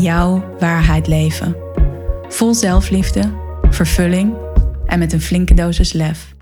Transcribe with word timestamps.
jouw 0.00 0.56
waarheid 0.58 1.06
leven. 1.06 1.56
Vol 2.28 2.54
zelfliefde, 2.54 3.34
vervulling 3.70 4.36
en 4.86 4.98
met 4.98 5.12
een 5.12 5.20
flinke 5.20 5.54
dosis 5.54 5.92
lef. 5.92 6.34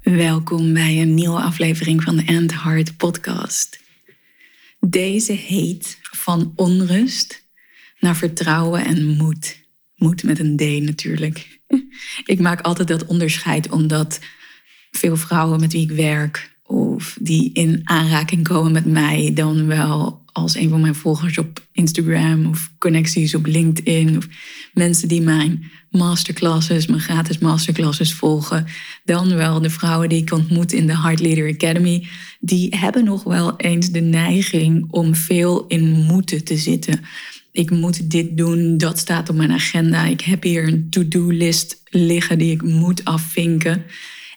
Welkom 0.00 0.72
bij 0.72 1.00
een 1.00 1.14
nieuwe 1.14 1.40
aflevering 1.40 2.02
van 2.02 2.16
de 2.16 2.24
End 2.24 2.62
Heart 2.62 2.96
podcast. 2.96 3.80
Deze 4.80 5.32
heet 5.32 5.98
van 6.02 6.52
onrust 6.56 7.46
naar 7.98 8.16
vertrouwen 8.16 8.84
en 8.84 9.06
moed. 9.06 9.60
Moed 9.96 10.22
met 10.22 10.38
een 10.38 10.56
D 10.56 10.60
natuurlijk. 10.84 11.60
Ik 12.24 12.40
maak 12.40 12.60
altijd 12.60 12.88
dat 12.88 13.06
onderscheid 13.06 13.70
omdat 13.70 14.20
veel 14.90 15.16
vrouwen 15.16 15.60
met 15.60 15.72
wie 15.72 15.90
ik 15.90 15.96
werk 15.96 16.51
of 16.72 17.16
die 17.20 17.50
in 17.52 17.80
aanraking 17.84 18.42
komen 18.42 18.72
met 18.72 18.84
mij 18.84 19.30
dan 19.34 19.66
wel 19.66 20.20
als 20.32 20.54
een 20.54 20.68
van 20.68 20.80
mijn 20.80 20.94
volgers 20.94 21.38
op 21.38 21.66
Instagram 21.72 22.46
of 22.46 22.70
connecties 22.78 23.34
op 23.34 23.46
LinkedIn 23.46 24.16
of 24.16 24.28
mensen 24.74 25.08
die 25.08 25.20
mijn 25.20 25.70
masterclasses, 25.90 26.86
mijn 26.86 27.00
gratis 27.00 27.38
masterclasses 27.38 28.12
volgen, 28.12 28.66
dan 29.04 29.34
wel 29.34 29.60
de 29.60 29.70
vrouwen 29.70 30.08
die 30.08 30.22
ik 30.22 30.32
ontmoet 30.32 30.72
in 30.72 30.86
de 30.86 30.98
Heart 30.98 31.20
Leader 31.20 31.48
Academy, 31.48 32.06
die 32.40 32.76
hebben 32.76 33.04
nog 33.04 33.22
wel 33.22 33.56
eens 33.56 33.90
de 33.90 34.00
neiging 34.00 34.86
om 34.90 35.14
veel 35.14 35.66
in 35.66 35.90
moeten 35.90 36.44
te 36.44 36.56
zitten. 36.56 37.00
Ik 37.50 37.70
moet 37.70 38.10
dit 38.10 38.36
doen, 38.36 38.78
dat 38.78 38.98
staat 38.98 39.28
op 39.28 39.36
mijn 39.36 39.52
agenda. 39.52 40.04
Ik 40.04 40.20
heb 40.20 40.42
hier 40.42 40.68
een 40.68 40.86
to-do-list 40.90 41.82
liggen 41.90 42.38
die 42.38 42.52
ik 42.52 42.62
moet 42.62 43.04
afvinken. 43.04 43.84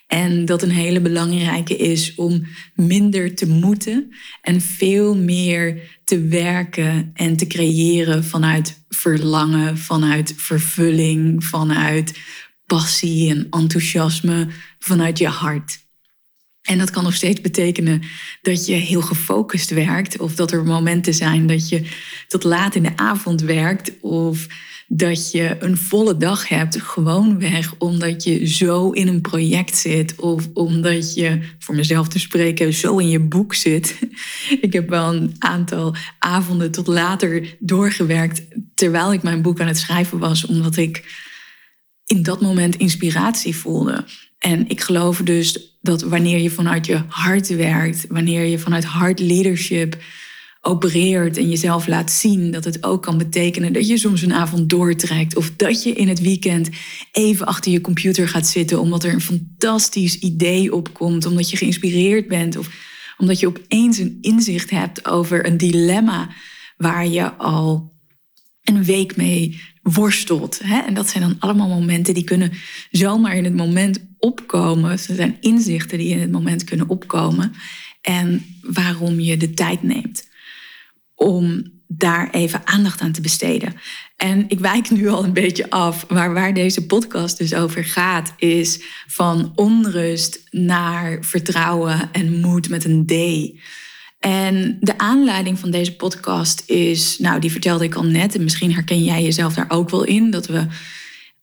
En 0.07 0.45
dat 0.45 0.61
een 0.61 0.71
hele 0.71 1.01
belangrijke 1.01 1.75
is 1.75 2.15
om 2.15 2.47
minder 2.75 3.35
te 3.35 3.47
moeten 3.47 4.15
en 4.41 4.61
veel 4.61 5.15
meer 5.15 5.99
te 6.03 6.19
werken 6.21 7.11
en 7.13 7.37
te 7.37 7.47
creëren 7.47 8.23
vanuit 8.23 8.85
verlangen, 8.89 9.77
vanuit 9.77 10.33
vervulling, 10.37 11.43
vanuit 11.43 12.19
passie 12.65 13.29
en 13.29 13.47
enthousiasme, 13.49 14.47
vanuit 14.79 15.17
je 15.17 15.27
hart. 15.27 15.83
En 16.61 16.77
dat 16.77 16.89
kan 16.89 17.03
nog 17.03 17.13
steeds 17.13 17.41
betekenen 17.41 18.01
dat 18.41 18.65
je 18.65 18.73
heel 18.73 19.01
gefocust 19.01 19.69
werkt, 19.69 20.19
of 20.19 20.35
dat 20.35 20.51
er 20.51 20.63
momenten 20.63 21.13
zijn 21.13 21.47
dat 21.47 21.69
je 21.69 21.89
tot 22.27 22.43
laat 22.43 22.75
in 22.75 22.83
de 22.83 22.97
avond 22.97 23.41
werkt, 23.41 23.99
of 24.01 24.47
dat 24.87 25.31
je 25.31 25.55
een 25.59 25.77
volle 25.77 26.17
dag 26.17 26.47
hebt, 26.47 26.81
gewoonweg 26.81 27.73
omdat 27.77 28.23
je 28.23 28.47
zo 28.47 28.91
in 28.91 29.07
een 29.07 29.21
project 29.21 29.77
zit 29.77 30.15
of 30.15 30.49
omdat 30.53 31.13
je, 31.13 31.39
voor 31.59 31.75
mezelf 31.75 32.07
te 32.07 32.19
spreken, 32.19 32.73
zo 32.73 32.97
in 32.97 33.09
je 33.09 33.19
boek 33.19 33.53
zit. 33.53 33.99
Ik 34.61 34.73
heb 34.73 34.89
wel 34.89 35.13
een 35.13 35.35
aantal 35.39 35.95
avonden 36.19 36.71
tot 36.71 36.87
later 36.87 37.55
doorgewerkt 37.59 38.41
terwijl 38.75 39.13
ik 39.13 39.23
mijn 39.23 39.41
boek 39.41 39.59
aan 39.59 39.67
het 39.67 39.77
schrijven 39.77 40.19
was, 40.19 40.45
omdat 40.45 40.77
ik 40.77 41.23
in 42.05 42.23
dat 42.23 42.41
moment 42.41 42.75
inspiratie 42.75 43.55
voelde. 43.55 44.05
En 44.39 44.69
ik 44.69 44.81
geloof 44.81 45.17
dus 45.17 45.77
dat 45.81 46.01
wanneer 46.01 46.39
je 46.39 46.49
vanuit 46.49 46.85
je 46.85 47.01
hart 47.07 47.47
werkt, 47.47 48.05
wanneer 48.09 48.43
je 48.45 48.59
vanuit 48.59 48.83
hard 48.83 49.19
leadership 49.19 49.97
opereert 50.65 51.37
en 51.37 51.49
jezelf 51.49 51.87
laat 51.87 52.11
zien, 52.11 52.51
dat 52.51 52.63
het 52.63 52.83
ook 52.83 53.01
kan 53.01 53.17
betekenen 53.17 53.73
dat 53.73 53.87
je 53.87 53.97
soms 53.97 54.21
een 54.21 54.33
avond 54.33 54.69
doortrekt. 54.69 55.35
Of 55.35 55.51
dat 55.55 55.83
je 55.83 55.93
in 55.93 56.07
het 56.07 56.21
weekend 56.21 56.69
even 57.11 57.45
achter 57.45 57.71
je 57.71 57.81
computer 57.81 58.27
gaat 58.27 58.47
zitten 58.47 58.79
omdat 58.79 59.03
er 59.03 59.13
een 59.13 59.21
fantastisch 59.21 60.19
idee 60.19 60.73
opkomt, 60.73 61.25
omdat 61.25 61.49
je 61.49 61.57
geïnspireerd 61.57 62.27
bent 62.27 62.57
of 62.57 62.69
omdat 63.17 63.39
je 63.39 63.47
opeens 63.47 63.97
een 63.97 64.17
inzicht 64.21 64.69
hebt 64.69 65.07
over 65.07 65.45
een 65.45 65.57
dilemma 65.57 66.29
waar 66.77 67.07
je 67.07 67.33
al 67.33 67.93
een 68.63 68.83
week 68.83 69.15
mee 69.15 69.61
worstelt. 69.81 70.59
Hè? 70.63 70.79
En 70.79 70.93
dat 70.93 71.09
zijn 71.09 71.23
dan 71.23 71.35
allemaal 71.39 71.67
momenten 71.67 72.13
die 72.13 72.23
kunnen 72.23 72.51
zomaar 72.91 73.35
in 73.35 73.43
het 73.43 73.55
moment 73.55 74.05
opkomen. 74.17 74.91
Er 74.91 74.99
zijn 74.99 75.37
inzichten 75.39 75.97
die 75.97 76.09
in 76.09 76.19
het 76.19 76.31
moment 76.31 76.63
kunnen 76.63 76.89
opkomen. 76.89 77.53
En 78.01 78.45
waarom 78.61 79.19
je 79.19 79.37
de 79.37 79.53
tijd 79.53 79.83
neemt 79.83 80.33
om 81.15 81.73
daar 81.87 82.29
even 82.29 82.67
aandacht 82.67 83.01
aan 83.01 83.11
te 83.11 83.21
besteden. 83.21 83.73
En 84.15 84.45
ik 84.47 84.59
wijk 84.59 84.89
nu 84.89 85.07
al 85.07 85.23
een 85.23 85.33
beetje 85.33 85.69
af, 85.69 86.09
maar 86.09 86.33
waar 86.33 86.53
deze 86.53 86.85
podcast 86.85 87.37
dus 87.37 87.53
over 87.53 87.85
gaat, 87.85 88.33
is 88.37 88.83
van 89.07 89.51
onrust 89.55 90.43
naar 90.51 91.17
vertrouwen 91.21 92.09
en 92.11 92.39
moed 92.39 92.69
met 92.69 92.85
een 92.85 93.05
D. 93.05 93.13
En 94.19 94.77
de 94.79 94.97
aanleiding 94.97 95.59
van 95.59 95.71
deze 95.71 95.95
podcast 95.95 96.63
is, 96.69 97.19
nou, 97.19 97.39
die 97.39 97.51
vertelde 97.51 97.83
ik 97.83 97.95
al 97.95 98.05
net, 98.05 98.35
en 98.35 98.43
misschien 98.43 98.73
herken 98.73 99.03
jij 99.03 99.23
jezelf 99.23 99.53
daar 99.53 99.69
ook 99.69 99.89
wel 99.89 100.03
in, 100.03 100.31
dat 100.31 100.47
we 100.47 100.67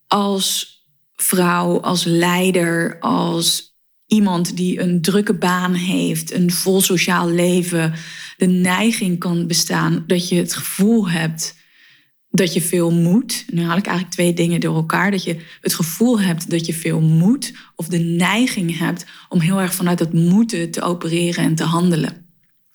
als 0.06 0.80
vrouw, 1.16 1.80
als 1.80 2.04
leider, 2.04 2.98
als 3.00 3.71
iemand 4.12 4.56
die 4.56 4.80
een 4.80 5.00
drukke 5.00 5.34
baan 5.34 5.74
heeft, 5.74 6.32
een 6.32 6.50
vol 6.50 6.80
sociaal 6.80 7.28
leven, 7.28 7.94
de 8.36 8.46
neiging 8.46 9.18
kan 9.18 9.46
bestaan 9.46 10.04
dat 10.06 10.28
je 10.28 10.36
het 10.36 10.54
gevoel 10.54 11.10
hebt 11.10 11.60
dat 12.30 12.54
je 12.54 12.60
veel 12.60 12.90
moet. 12.90 13.44
Nu 13.48 13.62
haal 13.62 13.76
ik 13.76 13.86
eigenlijk 13.86 14.14
twee 14.14 14.32
dingen 14.32 14.60
door 14.60 14.74
elkaar. 14.74 15.10
Dat 15.10 15.24
je 15.24 15.36
het 15.60 15.74
gevoel 15.74 16.20
hebt 16.20 16.50
dat 16.50 16.66
je 16.66 16.74
veel 16.74 17.00
moet, 17.00 17.52
of 17.76 17.88
de 17.88 17.98
neiging 17.98 18.78
hebt 18.78 19.06
om 19.28 19.40
heel 19.40 19.60
erg 19.60 19.74
vanuit 19.74 19.98
dat 19.98 20.12
moeten 20.12 20.70
te 20.70 20.82
opereren 20.82 21.44
en 21.44 21.54
te 21.54 21.64
handelen. 21.64 22.26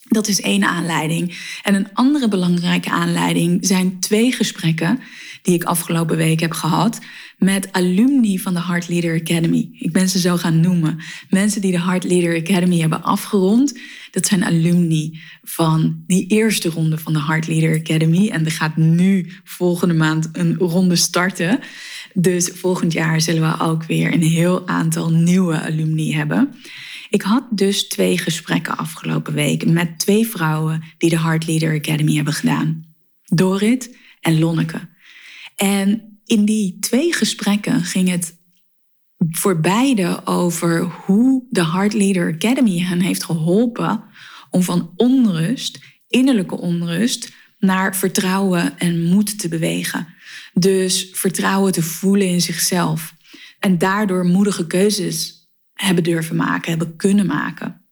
Dat 0.09 0.27
is 0.27 0.41
één 0.41 0.63
aanleiding. 0.63 1.37
En 1.63 1.75
een 1.75 1.93
andere 1.93 2.27
belangrijke 2.27 2.89
aanleiding 2.89 3.65
zijn 3.65 3.99
twee 3.99 4.31
gesprekken 4.31 4.99
die 5.47 5.55
ik 5.55 5.63
afgelopen 5.63 6.17
week 6.17 6.39
heb 6.39 6.51
gehad 6.51 6.99
met 7.37 7.71
alumni 7.71 8.39
van 8.39 8.53
de 8.53 8.61
Heart 8.61 8.87
Leader 8.87 9.19
Academy. 9.21 9.69
Ik 9.73 9.91
ben 9.91 10.09
ze 10.09 10.19
zo 10.19 10.37
gaan 10.37 10.59
noemen. 10.59 10.99
Mensen 11.29 11.61
die 11.61 11.71
de 11.71 11.81
Heart 11.81 12.03
Leader 12.03 12.35
Academy 12.35 12.79
hebben 12.79 13.03
afgerond. 13.03 13.79
Dat 14.11 14.25
zijn 14.25 14.43
alumni 14.43 15.19
van 15.41 16.03
die 16.07 16.27
eerste 16.27 16.69
ronde 16.69 16.97
van 16.97 17.13
de 17.13 17.23
Heart 17.23 17.47
Leader 17.47 17.79
Academy. 17.79 18.29
En 18.29 18.45
er 18.45 18.51
gaat 18.51 18.75
nu 18.77 19.31
volgende 19.43 19.93
maand 19.93 20.29
een 20.31 20.55
ronde 20.55 20.95
starten. 20.95 21.59
Dus 22.13 22.47
volgend 22.47 22.93
jaar 22.93 23.21
zullen 23.21 23.51
we 23.51 23.63
ook 23.63 23.83
weer 23.83 24.13
een 24.13 24.23
heel 24.23 24.67
aantal 24.67 25.11
nieuwe 25.11 25.61
alumni 25.61 26.13
hebben. 26.13 26.55
Ik 27.09 27.21
had 27.21 27.43
dus 27.49 27.87
twee 27.87 28.17
gesprekken 28.17 28.77
afgelopen 28.77 29.33
week 29.33 29.65
met 29.65 29.99
twee 29.99 30.27
vrouwen 30.27 30.83
die 30.97 31.09
de 31.09 31.19
Heart 31.19 31.47
Leader 31.47 31.75
Academy 31.75 32.15
hebben 32.15 32.33
gedaan. 32.33 32.85
Dorit 33.23 33.95
en 34.21 34.39
Lonneke. 34.39 34.95
En 35.57 36.19
in 36.25 36.45
die 36.45 36.79
twee 36.79 37.13
gesprekken 37.13 37.83
ging 37.83 38.09
het 38.09 38.37
voor 39.17 39.59
beide 39.59 40.25
over 40.25 40.81
hoe 40.81 41.45
de 41.49 41.65
Heart 41.65 41.93
Leader 41.93 42.33
Academy 42.33 42.79
hen 42.79 42.99
heeft 42.99 43.23
geholpen 43.23 44.03
om 44.49 44.61
van 44.61 44.93
onrust, 44.95 45.79
innerlijke 46.07 46.57
onrust, 46.57 47.31
naar 47.57 47.95
vertrouwen 47.95 48.79
en 48.79 49.03
moed 49.03 49.39
te 49.39 49.47
bewegen. 49.47 50.07
Dus 50.53 51.09
vertrouwen 51.11 51.71
te 51.71 51.83
voelen 51.83 52.27
in 52.27 52.41
zichzelf. 52.41 53.13
En 53.59 53.77
daardoor 53.77 54.25
moedige 54.25 54.67
keuzes 54.67 55.49
hebben 55.73 56.03
durven 56.03 56.35
maken, 56.35 56.69
hebben 56.69 56.95
kunnen 56.95 57.25
maken. 57.25 57.85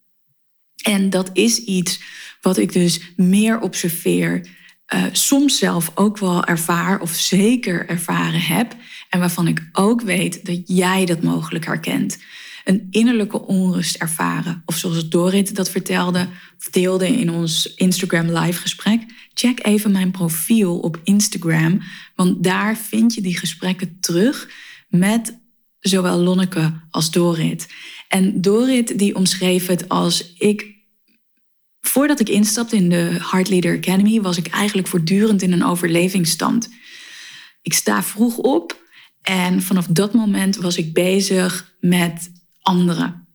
En 0.83 1.09
dat 1.09 1.29
is 1.33 1.57
iets 1.57 2.01
wat 2.41 2.57
ik 2.57 2.73
dus 2.73 3.13
meer 3.15 3.59
observeer 3.59 4.47
uh, 4.93 5.03
soms 5.11 5.57
zelf 5.57 5.91
ook 5.95 6.17
wel 6.17 6.43
ervaar 6.43 7.01
of 7.01 7.13
zeker 7.13 7.89
ervaren 7.89 8.41
heb. 8.41 8.75
En 9.09 9.19
waarvan 9.19 9.47
ik 9.47 9.69
ook 9.71 10.01
weet 10.01 10.45
dat 10.45 10.61
jij 10.65 11.05
dat 11.05 11.21
mogelijk 11.21 11.65
herkent. 11.65 12.17
Een 12.63 12.87
innerlijke 12.89 13.45
onrust 13.45 13.95
ervaren. 13.95 14.61
Of 14.65 14.77
zoals 14.77 15.09
Dorit 15.09 15.55
dat 15.55 15.69
vertelde, 15.69 16.27
deelde 16.71 17.07
in 17.07 17.31
ons 17.31 17.73
Instagram 17.75 18.29
live 18.29 18.61
gesprek. 18.61 19.01
Check 19.33 19.65
even 19.65 19.91
mijn 19.91 20.11
profiel 20.11 20.79
op 20.79 20.99
Instagram. 21.03 21.81
Want 22.15 22.43
daar 22.43 22.77
vind 22.77 23.13
je 23.13 23.21
die 23.21 23.37
gesprekken 23.37 23.97
terug 23.99 24.49
met 24.87 25.39
zowel 25.79 26.17
Lonneke 26.17 26.73
als 26.89 27.11
Dorit. 27.11 27.67
En 28.07 28.41
Dorit 28.41 28.99
die 28.99 29.15
omschreef 29.15 29.67
het 29.67 29.89
als 29.89 30.33
ik. 30.33 30.74
Voordat 31.87 32.19
ik 32.19 32.29
instapte 32.29 32.75
in 32.75 32.89
de 32.89 33.17
Heart 33.31 33.49
Leader 33.49 33.77
Academy 33.77 34.21
was 34.21 34.37
ik 34.37 34.47
eigenlijk 34.47 34.87
voortdurend 34.87 35.41
in 35.41 35.51
een 35.51 35.63
overlevingsstand. 35.63 36.69
Ik 37.61 37.73
sta 37.73 38.03
vroeg 38.03 38.37
op 38.37 38.83
en 39.21 39.61
vanaf 39.61 39.85
dat 39.85 40.13
moment 40.13 40.55
was 40.55 40.77
ik 40.77 40.93
bezig 40.93 41.75
met 41.79 42.31
anderen. 42.61 43.27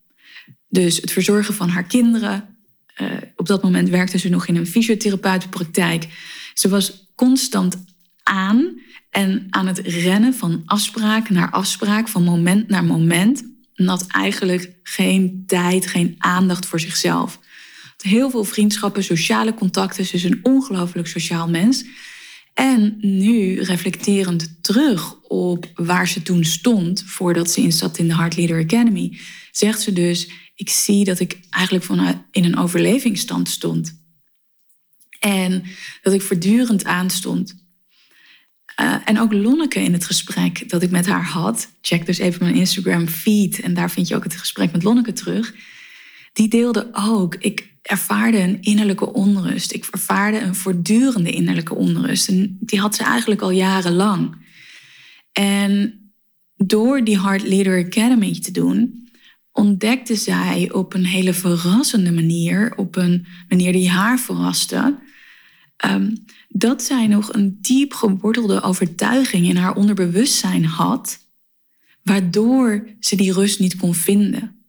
Dus 0.69 0.97
het 0.97 1.13
verzorgen 1.13 1.55
van 1.55 1.69
haar 1.69 1.85
kinderen. 1.85 2.57
Uh, 3.01 3.11
op 3.37 3.47
dat 3.47 3.63
moment 3.63 3.89
werkte 3.89 4.19
ze 4.19 4.29
nog 4.29 4.47
in 4.47 4.57
een 4.57 4.67
fysiotherapeutenpraktijk. 4.67 6.09
Ze 6.55 6.69
was 6.69 7.13
constant 7.15 7.85
aan 8.23 8.81
en 9.11 9.47
aan 9.51 9.67
het 9.67 9.79
rennen 9.79 10.35
van 10.35 10.63
afspraak 10.65 11.29
naar 11.29 11.51
afspraak, 11.51 12.09
van 12.09 12.25
moment 12.25 12.69
naar 12.69 12.85
moment. 12.85 13.45
En 13.75 13.87
had 13.87 14.07
eigenlijk 14.07 14.73
geen 14.83 15.43
tijd, 15.47 15.87
geen 15.87 16.15
aandacht 16.19 16.67
voor 16.67 16.81
zichzelf. 16.81 17.39
Heel 18.01 18.31
veel 18.31 18.45
vriendschappen, 18.45 19.05
sociale 19.05 19.55
contacten. 19.55 20.07
Ze 20.07 20.15
is 20.15 20.25
een 20.25 20.41
ongelooflijk 20.43 21.09
sociaal 21.09 21.49
mens. 21.49 21.85
En 22.55 22.97
nu, 23.01 23.61
reflecterend 23.61 24.59
terug 24.61 25.21
op 25.23 25.71
waar 25.75 26.09
ze 26.09 26.23
toen 26.23 26.45
stond, 26.45 27.03
voordat 27.07 27.51
ze 27.51 27.61
instapte 27.61 28.01
in 28.01 28.09
de 28.09 28.17
Heart 28.17 28.37
Leader 28.37 28.63
Academy, 28.63 29.19
zegt 29.51 29.81
ze 29.81 29.93
dus: 29.93 30.31
Ik 30.55 30.69
zie 30.69 31.05
dat 31.05 31.21
ik 31.21 31.41
eigenlijk 31.51 31.85
vanuit 31.85 32.17
in 32.31 32.45
een 32.45 32.59
overlevingsstand 32.59 33.49
stond. 33.49 33.99
En 35.19 35.63
dat 36.03 36.13
ik 36.13 36.23
voortdurend 36.23 36.85
aanstond. 36.85 37.55
Uh, 38.81 38.97
en 39.05 39.21
ook 39.21 39.33
Lonneke 39.33 39.81
in 39.81 39.93
het 39.93 40.05
gesprek 40.05 40.69
dat 40.69 40.83
ik 40.83 40.91
met 40.91 41.07
haar 41.07 41.25
had. 41.25 41.69
Check 41.81 42.07
dus 42.07 42.19
even 42.19 42.45
mijn 42.45 42.57
Instagram 42.57 43.09
feed 43.09 43.61
en 43.61 43.75
daar 43.75 43.91
vind 43.91 44.09
je 44.09 44.15
ook 44.15 44.25
het 44.25 44.37
gesprek 44.37 44.73
met 44.73 44.83
Lonneke 44.83 45.13
terug. 45.13 45.55
Die 46.41 46.49
deelde 46.49 46.89
ook, 46.93 47.35
ik 47.35 47.75
ervaarde 47.83 48.39
een 48.39 48.63
innerlijke 48.63 49.13
onrust. 49.13 49.73
Ik 49.73 49.89
ervaarde 49.91 50.41
een 50.41 50.55
voortdurende 50.55 51.31
innerlijke 51.31 51.75
onrust. 51.75 52.29
En 52.29 52.57
die 52.61 52.81
had 52.81 52.95
ze 52.95 53.05
eigenlijk 53.05 53.41
al 53.41 53.51
jarenlang. 53.51 54.47
En 55.33 56.01
door 56.57 57.05
die 57.05 57.21
Heart 57.21 57.43
Leader 57.43 57.85
Academy 57.85 58.41
te 58.41 58.51
doen, 58.51 59.09
ontdekte 59.53 60.17
zij 60.17 60.73
op 60.73 60.95
een 60.95 61.05
hele 61.05 61.35
verrassende 61.35 62.13
manier, 62.13 62.77
op 62.77 62.97
een 62.97 63.27
manier 63.49 63.73
die 63.73 63.91
haar 63.91 64.19
verraste, 64.19 64.99
um, 65.87 66.25
dat 66.49 66.83
zij 66.83 67.07
nog 67.07 67.33
een 67.33 67.59
diep 67.61 67.93
gewortelde 67.93 68.63
overtuiging 68.63 69.47
in 69.47 69.57
haar 69.57 69.75
onderbewustzijn 69.75 70.65
had, 70.65 71.19
waardoor 72.03 72.89
ze 73.01 73.17
die 73.17 73.33
rust 73.33 73.61
niet 73.61 73.77
kon 73.77 73.95
vinden. 73.95 74.60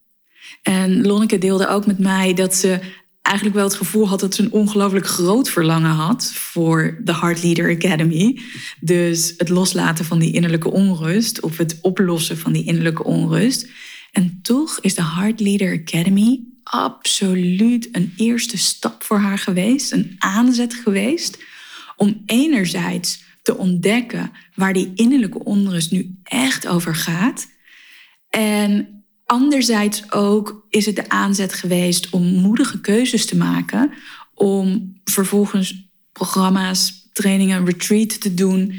En 0.62 1.06
Lonneke 1.06 1.38
deelde 1.38 1.68
ook 1.68 1.86
met 1.86 2.00
mij 2.00 2.34
dat 2.34 2.56
ze 2.56 2.80
eigenlijk 3.22 3.56
wel 3.56 3.66
het 3.66 3.76
gevoel 3.76 4.08
had 4.08 4.20
dat 4.20 4.36
ze 4.36 4.44
een 4.44 4.52
ongelooflijk 4.52 5.08
groot 5.08 5.50
verlangen 5.50 5.92
had 5.92 6.32
voor 6.34 7.00
de 7.04 7.16
Heart 7.16 7.44
Leader 7.44 7.76
Academy. 7.76 8.40
Dus 8.80 9.34
het 9.38 9.50
loslaten 9.50 10.06
van 10.06 10.20
die 10.20 10.34
innerlijke 10.34 10.72
onrust 10.72 11.42
of 11.42 11.58
het 11.58 11.78
oplossen 11.82 12.38
van 12.38 12.52
die 12.52 12.64
innerlijke 12.64 13.04
onrust. 13.04 13.70
En 14.12 14.40
toch 14.42 14.80
is 14.80 14.96
de 14.96 15.04
Heart 15.04 15.40
Leader 15.40 15.80
Academy 15.82 16.40
absoluut 16.64 17.90
een 17.92 18.14
eerste 18.18 18.58
stap 18.58 19.04
voor 19.04 19.18
haar 19.18 19.38
geweest, 19.38 19.92
een 19.92 20.16
aanzet 20.18 20.74
geweest 20.74 21.44
om 21.96 22.24
enerzijds 22.26 23.24
te 23.42 23.58
ontdekken 23.58 24.32
waar 24.56 24.74
die 24.74 24.92
innerlijke 24.96 25.44
onrust 25.44 25.92
nu 25.92 26.16
echt 26.24 26.68
over 26.68 26.96
gaat. 26.96 27.48
En 28.30 29.01
anderzijds 29.32 30.12
ook 30.12 30.66
is 30.70 30.86
het 30.86 30.96
de 30.96 31.10
aanzet 31.10 31.54
geweest 31.54 32.10
om 32.10 32.24
moedige 32.24 32.82
keuzes 32.82 33.26
te 33.26 33.38
maken, 33.38 33.92
om 34.34 34.94
vervolgens 35.04 35.90
programma's, 36.12 37.10
trainingen, 37.14 37.66
retreat 37.66 38.22
te 38.22 38.34
doen, 38.34 38.74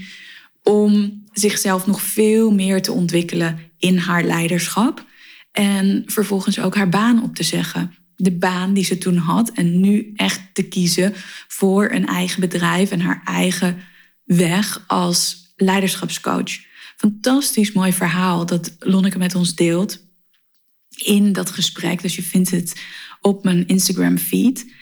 om 0.62 1.22
zichzelf 1.32 1.86
nog 1.86 2.02
veel 2.02 2.50
meer 2.50 2.82
te 2.82 2.92
ontwikkelen 2.92 3.58
in 3.78 3.96
haar 3.96 4.24
leiderschap. 4.24 5.06
En 5.52 6.02
vervolgens 6.06 6.60
ook 6.60 6.74
haar 6.74 6.88
baan 6.88 7.22
op 7.22 7.34
te 7.34 7.42
zeggen. 7.42 7.94
De 8.16 8.32
baan 8.32 8.72
die 8.72 8.84
ze 8.84 8.98
toen 8.98 9.16
had 9.16 9.50
en 9.50 9.80
nu 9.80 10.12
echt 10.16 10.40
te 10.52 10.62
kiezen 10.62 11.12
voor 11.48 11.90
een 11.90 12.06
eigen 12.06 12.40
bedrijf 12.40 12.90
en 12.90 13.00
haar 13.00 13.22
eigen 13.24 13.78
weg 14.24 14.84
als 14.86 15.52
leiderschapscoach. 15.56 16.58
Fantastisch 16.96 17.72
mooi 17.72 17.92
verhaal 17.92 18.46
dat 18.46 18.76
Lonneke 18.78 19.18
met 19.18 19.34
ons 19.34 19.54
deelt 19.54 20.10
in 20.96 21.32
dat 21.32 21.50
gesprek. 21.50 22.02
Dus 22.02 22.16
je 22.16 22.22
vindt 22.22 22.50
het 22.50 22.80
op 23.20 23.44
mijn 23.44 23.66
Instagram 23.66 24.18
feed. 24.18 24.72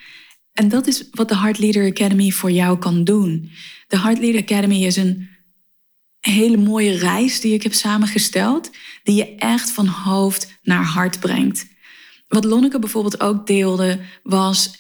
En 0.53 0.69
dat 0.69 0.87
is 0.87 1.09
wat 1.11 1.29
de 1.29 1.37
Heart 1.37 1.59
Leader 1.59 1.87
Academy 1.87 2.31
voor 2.31 2.51
jou 2.51 2.79
kan 2.79 3.05
doen. 3.05 3.51
De 3.87 3.99
Heart 3.99 4.19
Leader 4.19 4.41
Academy 4.41 4.85
is 4.85 4.97
een 4.97 5.29
hele 6.21 6.57
mooie 6.57 6.97
reis 6.97 7.41
die 7.41 7.55
ik 7.55 7.63
heb 7.63 7.73
samengesteld, 7.73 8.71
die 9.03 9.15
je 9.15 9.35
echt 9.35 9.71
van 9.71 9.87
hoofd 9.87 10.59
naar 10.63 10.85
hart 10.85 11.21
brengt. 11.21 11.67
Wat 12.29 12.45
Lonneke 12.45 12.79
bijvoorbeeld 12.79 13.21
ook 13.21 13.47
deelde 13.47 14.01
was, 14.23 14.79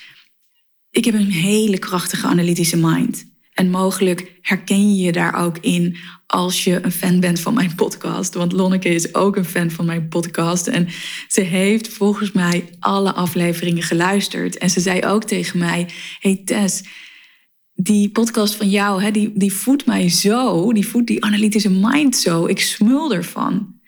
ik 0.90 1.04
heb 1.04 1.14
een 1.14 1.30
hele 1.30 1.78
krachtige 1.78 2.26
analytische 2.26 2.76
mind. 2.76 3.29
En 3.60 3.70
mogelijk 3.70 4.38
herken 4.42 4.94
je 4.94 5.04
je 5.04 5.12
daar 5.12 5.34
ook 5.44 5.58
in 5.58 5.96
als 6.26 6.64
je 6.64 6.84
een 6.84 6.92
fan 6.92 7.20
bent 7.20 7.40
van 7.40 7.54
mijn 7.54 7.74
podcast. 7.74 8.34
Want 8.34 8.52
Lonneke 8.52 8.88
is 8.88 9.14
ook 9.14 9.36
een 9.36 9.44
fan 9.44 9.70
van 9.70 9.84
mijn 9.84 10.08
podcast. 10.08 10.66
En 10.66 10.88
ze 11.28 11.40
heeft 11.40 11.88
volgens 11.88 12.32
mij 12.32 12.64
alle 12.78 13.12
afleveringen 13.12 13.82
geluisterd. 13.82 14.58
En 14.58 14.70
ze 14.70 14.80
zei 14.80 15.04
ook 15.04 15.24
tegen 15.24 15.58
mij: 15.58 15.88
Hey 16.20 16.42
Tess, 16.44 16.82
die 17.74 18.10
podcast 18.10 18.54
van 18.54 18.70
jou, 18.70 19.02
hè, 19.02 19.10
die, 19.10 19.32
die 19.34 19.52
voedt 19.52 19.86
mij 19.86 20.08
zo. 20.08 20.72
Die 20.72 20.86
voedt 20.86 21.06
die 21.06 21.24
analytische 21.24 21.70
mind 21.70 22.16
zo. 22.16 22.46
Ik 22.46 22.60
smul 22.60 23.12
ervan. 23.12 23.79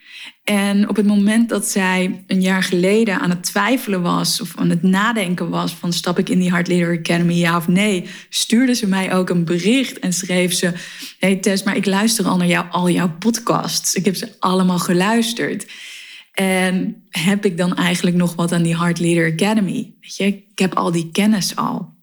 En 0.43 0.89
op 0.89 0.97
het 0.97 1.07
moment 1.07 1.49
dat 1.49 1.67
zij 1.67 2.25
een 2.27 2.41
jaar 2.41 2.63
geleden 2.63 3.21
aan 3.21 3.31
het 3.31 3.43
twijfelen 3.43 4.03
was 4.03 4.41
of 4.41 4.57
aan 4.57 4.71
het 4.71 4.83
nadenken 4.83 5.51
was 5.51 5.73
van 5.73 5.93
stap 5.93 6.19
ik 6.19 6.29
in 6.29 6.39
die 6.39 6.51
Heart 6.51 6.69
Leader 6.69 6.99
Academy 6.99 7.35
ja 7.35 7.57
of 7.57 7.69
nee, 7.69 8.09
stuurde 8.29 8.75
ze 8.75 8.87
mij 8.87 9.15
ook 9.15 9.31
een 9.31 9.45
bericht 9.45 9.99
en 9.99 10.13
schreef 10.13 10.53
ze: 10.53 10.73
Hey 11.19 11.37
Tess, 11.37 11.63
maar 11.63 11.77
ik 11.77 11.87
luister 11.87 12.27
al 12.27 12.37
naar 12.37 12.47
jou, 12.47 12.67
al 12.71 12.91
jouw 12.91 13.17
podcasts. 13.19 13.95
Ik 13.95 14.05
heb 14.05 14.15
ze 14.17 14.37
allemaal 14.39 14.79
geluisterd. 14.79 15.67
En 16.33 17.05
heb 17.09 17.45
ik 17.45 17.57
dan 17.57 17.77
eigenlijk 17.77 18.17
nog 18.17 18.35
wat 18.35 18.53
aan 18.53 18.63
die 18.63 18.79
Heart 18.79 18.99
Leader 18.99 19.33
Academy? 19.33 19.95
Weet 20.01 20.17
je, 20.17 20.27
ik 20.27 20.59
heb 20.59 20.75
al 20.75 20.93
die 20.93 21.11
kennis 21.11 21.57
al. 21.57 21.95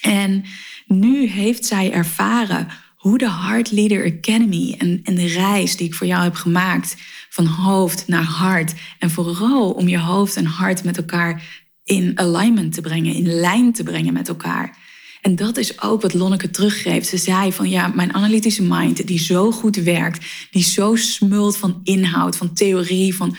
En 0.00 0.44
nu 0.86 1.26
heeft 1.26 1.66
zij 1.66 1.92
ervaren 1.92 2.68
hoe 3.02 3.18
de 3.18 3.30
Heart 3.30 3.70
Leader 3.70 4.12
Academy 4.18 4.74
en, 4.78 5.00
en 5.04 5.14
de 5.14 5.26
reis 5.26 5.76
die 5.76 5.86
ik 5.86 5.94
voor 5.94 6.06
jou 6.06 6.22
heb 6.22 6.34
gemaakt, 6.34 6.96
van 7.28 7.46
hoofd 7.46 8.08
naar 8.08 8.22
hart. 8.22 8.74
En 8.98 9.10
vooral 9.10 9.70
om 9.70 9.88
je 9.88 9.98
hoofd 9.98 10.36
en 10.36 10.44
hart 10.44 10.84
met 10.84 10.96
elkaar 10.96 11.62
in 11.84 12.18
alignment 12.18 12.74
te 12.74 12.80
brengen, 12.80 13.14
in 13.14 13.26
lijn 13.26 13.72
te 13.72 13.82
brengen 13.82 14.12
met 14.12 14.28
elkaar. 14.28 14.76
En 15.20 15.36
dat 15.36 15.56
is 15.56 15.80
ook 15.80 16.02
wat 16.02 16.14
Lonneke 16.14 16.50
teruggeeft. 16.50 17.08
Ze 17.08 17.16
zei 17.16 17.52
van 17.52 17.70
ja, 17.70 17.88
mijn 17.88 18.14
analytische 18.14 18.62
mind 18.62 19.06
die 19.06 19.18
zo 19.18 19.52
goed 19.52 19.76
werkt, 19.76 20.26
die 20.50 20.62
zo 20.62 20.96
smult 20.96 21.56
van 21.56 21.80
inhoud, 21.82 22.36
van 22.36 22.52
theorie, 22.52 23.14
van 23.14 23.36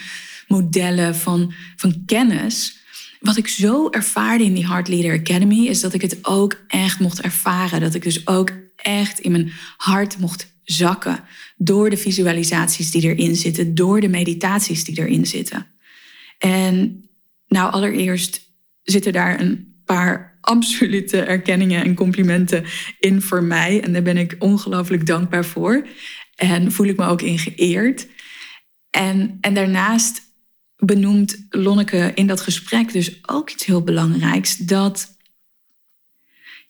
modellen, 0.47 1.15
van, 1.15 1.53
van 1.75 2.03
kennis. 2.05 2.77
Wat 3.19 3.37
ik 3.37 3.47
zo 3.47 3.89
ervaarde 3.89 4.43
in 4.43 4.53
die 4.53 4.67
Heart 4.67 4.87
Leader 4.87 5.19
Academy 5.19 5.67
is 5.67 5.81
dat 5.81 5.93
ik 5.93 6.01
het 6.01 6.17
ook 6.21 6.63
echt 6.67 6.99
mocht 6.99 7.21
ervaren. 7.21 7.81
Dat 7.81 7.93
ik 7.93 8.03
dus 8.03 8.27
ook 8.27 8.62
echt 8.83 9.19
in 9.19 9.31
mijn 9.31 9.51
hart 9.77 10.17
mocht 10.17 10.53
zakken. 10.63 11.23
Door 11.57 11.89
de 11.89 11.97
visualisaties 11.97 12.91
die 12.91 13.01
erin 13.01 13.35
zitten, 13.35 13.75
door 13.75 14.01
de 14.01 14.09
meditaties 14.09 14.83
die 14.83 14.99
erin 14.99 15.25
zitten. 15.25 15.67
En 16.37 17.05
nou, 17.47 17.71
allereerst 17.71 18.51
zitten 18.83 19.13
daar 19.13 19.39
een 19.39 19.81
paar 19.85 20.37
absolute 20.41 21.21
erkenningen 21.21 21.83
en 21.83 21.95
complimenten 21.95 22.65
in 22.99 23.21
voor 23.21 23.43
mij. 23.43 23.81
En 23.81 23.93
daar 23.93 24.01
ben 24.01 24.17
ik 24.17 24.35
ongelooflijk 24.39 25.05
dankbaar 25.05 25.45
voor. 25.45 25.87
En 26.35 26.71
voel 26.71 26.87
ik 26.87 26.97
me 26.97 27.05
ook 27.05 27.21
in 27.21 27.39
geëerd. 27.39 28.07
En, 28.89 29.37
en 29.41 29.53
daarnaast 29.53 30.21
benoemt 30.77 31.45
Lonneke 31.49 32.11
in 32.15 32.27
dat 32.27 32.41
gesprek 32.41 32.91
dus 32.91 33.27
ook 33.27 33.49
iets 33.49 33.65
heel 33.65 33.83
belangrijks. 33.83 34.57
Dat 34.57 35.17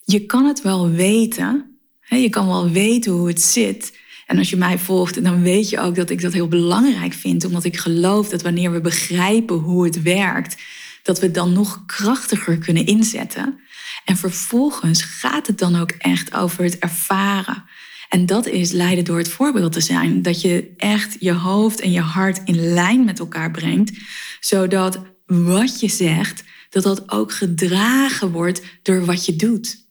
je 0.04 0.26
kan 0.26 0.44
het 0.44 0.62
wel 0.62 0.90
weten, 0.90 1.73
je 2.08 2.28
kan 2.28 2.46
wel 2.46 2.70
weten 2.70 3.12
hoe 3.12 3.28
het 3.28 3.42
zit. 3.42 3.98
En 4.26 4.38
als 4.38 4.50
je 4.50 4.56
mij 4.56 4.78
volgt, 4.78 5.24
dan 5.24 5.42
weet 5.42 5.68
je 5.68 5.80
ook 5.80 5.94
dat 5.94 6.10
ik 6.10 6.20
dat 6.20 6.32
heel 6.32 6.48
belangrijk 6.48 7.12
vind. 7.12 7.44
Omdat 7.44 7.64
ik 7.64 7.76
geloof 7.76 8.28
dat 8.28 8.42
wanneer 8.42 8.72
we 8.72 8.80
begrijpen 8.80 9.56
hoe 9.56 9.84
het 9.84 10.02
werkt, 10.02 10.56
dat 11.02 11.18
we 11.18 11.24
het 11.24 11.34
dan 11.34 11.52
nog 11.52 11.82
krachtiger 11.86 12.58
kunnen 12.58 12.86
inzetten. 12.86 13.60
En 14.04 14.16
vervolgens 14.16 15.02
gaat 15.02 15.46
het 15.46 15.58
dan 15.58 15.76
ook 15.76 15.90
echt 15.90 16.34
over 16.34 16.64
het 16.64 16.78
ervaren. 16.78 17.64
En 18.08 18.26
dat 18.26 18.46
is 18.46 18.70
leiden 18.70 19.04
door 19.04 19.18
het 19.18 19.28
voorbeeld 19.28 19.72
te 19.72 19.80
zijn. 19.80 20.22
Dat 20.22 20.40
je 20.40 20.72
echt 20.76 21.16
je 21.20 21.32
hoofd 21.32 21.80
en 21.80 21.90
je 21.90 22.00
hart 22.00 22.40
in 22.44 22.72
lijn 22.72 23.04
met 23.04 23.18
elkaar 23.18 23.50
brengt, 23.50 23.92
zodat 24.40 25.02
wat 25.26 25.80
je 25.80 25.88
zegt, 25.88 26.44
dat 26.70 26.82
dat 26.82 27.10
ook 27.10 27.32
gedragen 27.32 28.30
wordt 28.30 28.62
door 28.82 29.04
wat 29.04 29.26
je 29.26 29.36
doet. 29.36 29.86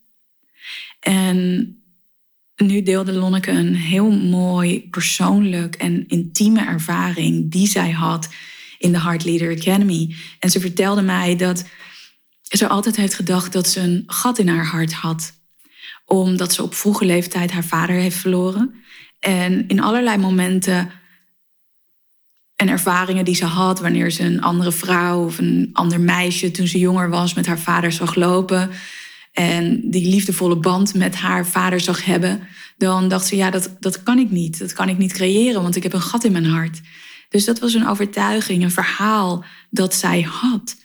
En 0.99 1.82
nu 2.55 2.81
deelde 2.81 3.13
Lonneke 3.13 3.51
een 3.51 3.75
heel 3.75 4.11
mooi 4.11 4.89
persoonlijk 4.89 5.75
en 5.75 6.07
intieme 6.07 6.65
ervaring 6.65 7.51
die 7.51 7.67
zij 7.67 7.91
had 7.91 8.29
in 8.77 8.91
de 8.91 9.01
Heart 9.01 9.25
Leader 9.25 9.57
Academy. 9.57 10.15
En 10.39 10.49
ze 10.49 10.59
vertelde 10.59 11.01
mij 11.01 11.35
dat 11.35 11.65
ze 12.41 12.67
altijd 12.67 12.95
heeft 12.95 13.13
gedacht 13.13 13.53
dat 13.53 13.67
ze 13.67 13.79
een 13.79 14.03
gat 14.07 14.37
in 14.37 14.47
haar 14.47 14.65
hart 14.65 14.93
had. 14.93 15.33
Omdat 16.05 16.53
ze 16.53 16.63
op 16.63 16.73
vroege 16.73 17.05
leeftijd 17.05 17.51
haar 17.51 17.63
vader 17.63 17.95
heeft 17.95 18.17
verloren. 18.17 18.83
En 19.19 19.67
in 19.67 19.81
allerlei 19.81 20.17
momenten 20.17 20.91
en 22.55 22.69
ervaringen 22.69 23.25
die 23.25 23.35
ze 23.35 23.45
had 23.45 23.79
wanneer 23.79 24.11
ze 24.11 24.23
een 24.23 24.41
andere 24.41 24.71
vrouw 24.71 25.25
of 25.25 25.37
een 25.37 25.69
ander 25.73 25.99
meisje 25.99 26.51
toen 26.51 26.67
ze 26.67 26.79
jonger 26.79 27.09
was 27.09 27.33
met 27.33 27.45
haar 27.45 27.59
vader 27.59 27.91
zag 27.91 28.15
lopen 28.15 28.69
en 29.33 29.89
die 29.89 30.07
liefdevolle 30.07 30.55
band 30.55 30.93
met 30.93 31.15
haar 31.15 31.47
vader 31.47 31.79
zag 31.79 32.05
hebben, 32.05 32.47
dan 32.77 33.07
dacht 33.07 33.25
ze 33.25 33.35
ja, 33.35 33.49
dat, 33.49 33.75
dat 33.79 34.03
kan 34.03 34.19
ik 34.19 34.29
niet. 34.29 34.59
Dat 34.59 34.73
kan 34.73 34.89
ik 34.89 34.97
niet 34.97 35.13
creëren, 35.13 35.61
want 35.61 35.75
ik 35.75 35.83
heb 35.83 35.93
een 35.93 36.01
gat 36.01 36.23
in 36.23 36.31
mijn 36.31 36.45
hart. 36.45 36.81
Dus 37.29 37.45
dat 37.45 37.59
was 37.59 37.73
een 37.73 37.87
overtuiging, 37.87 38.63
een 38.63 38.71
verhaal 38.71 39.43
dat 39.69 39.95
zij 39.95 40.21
had. 40.21 40.75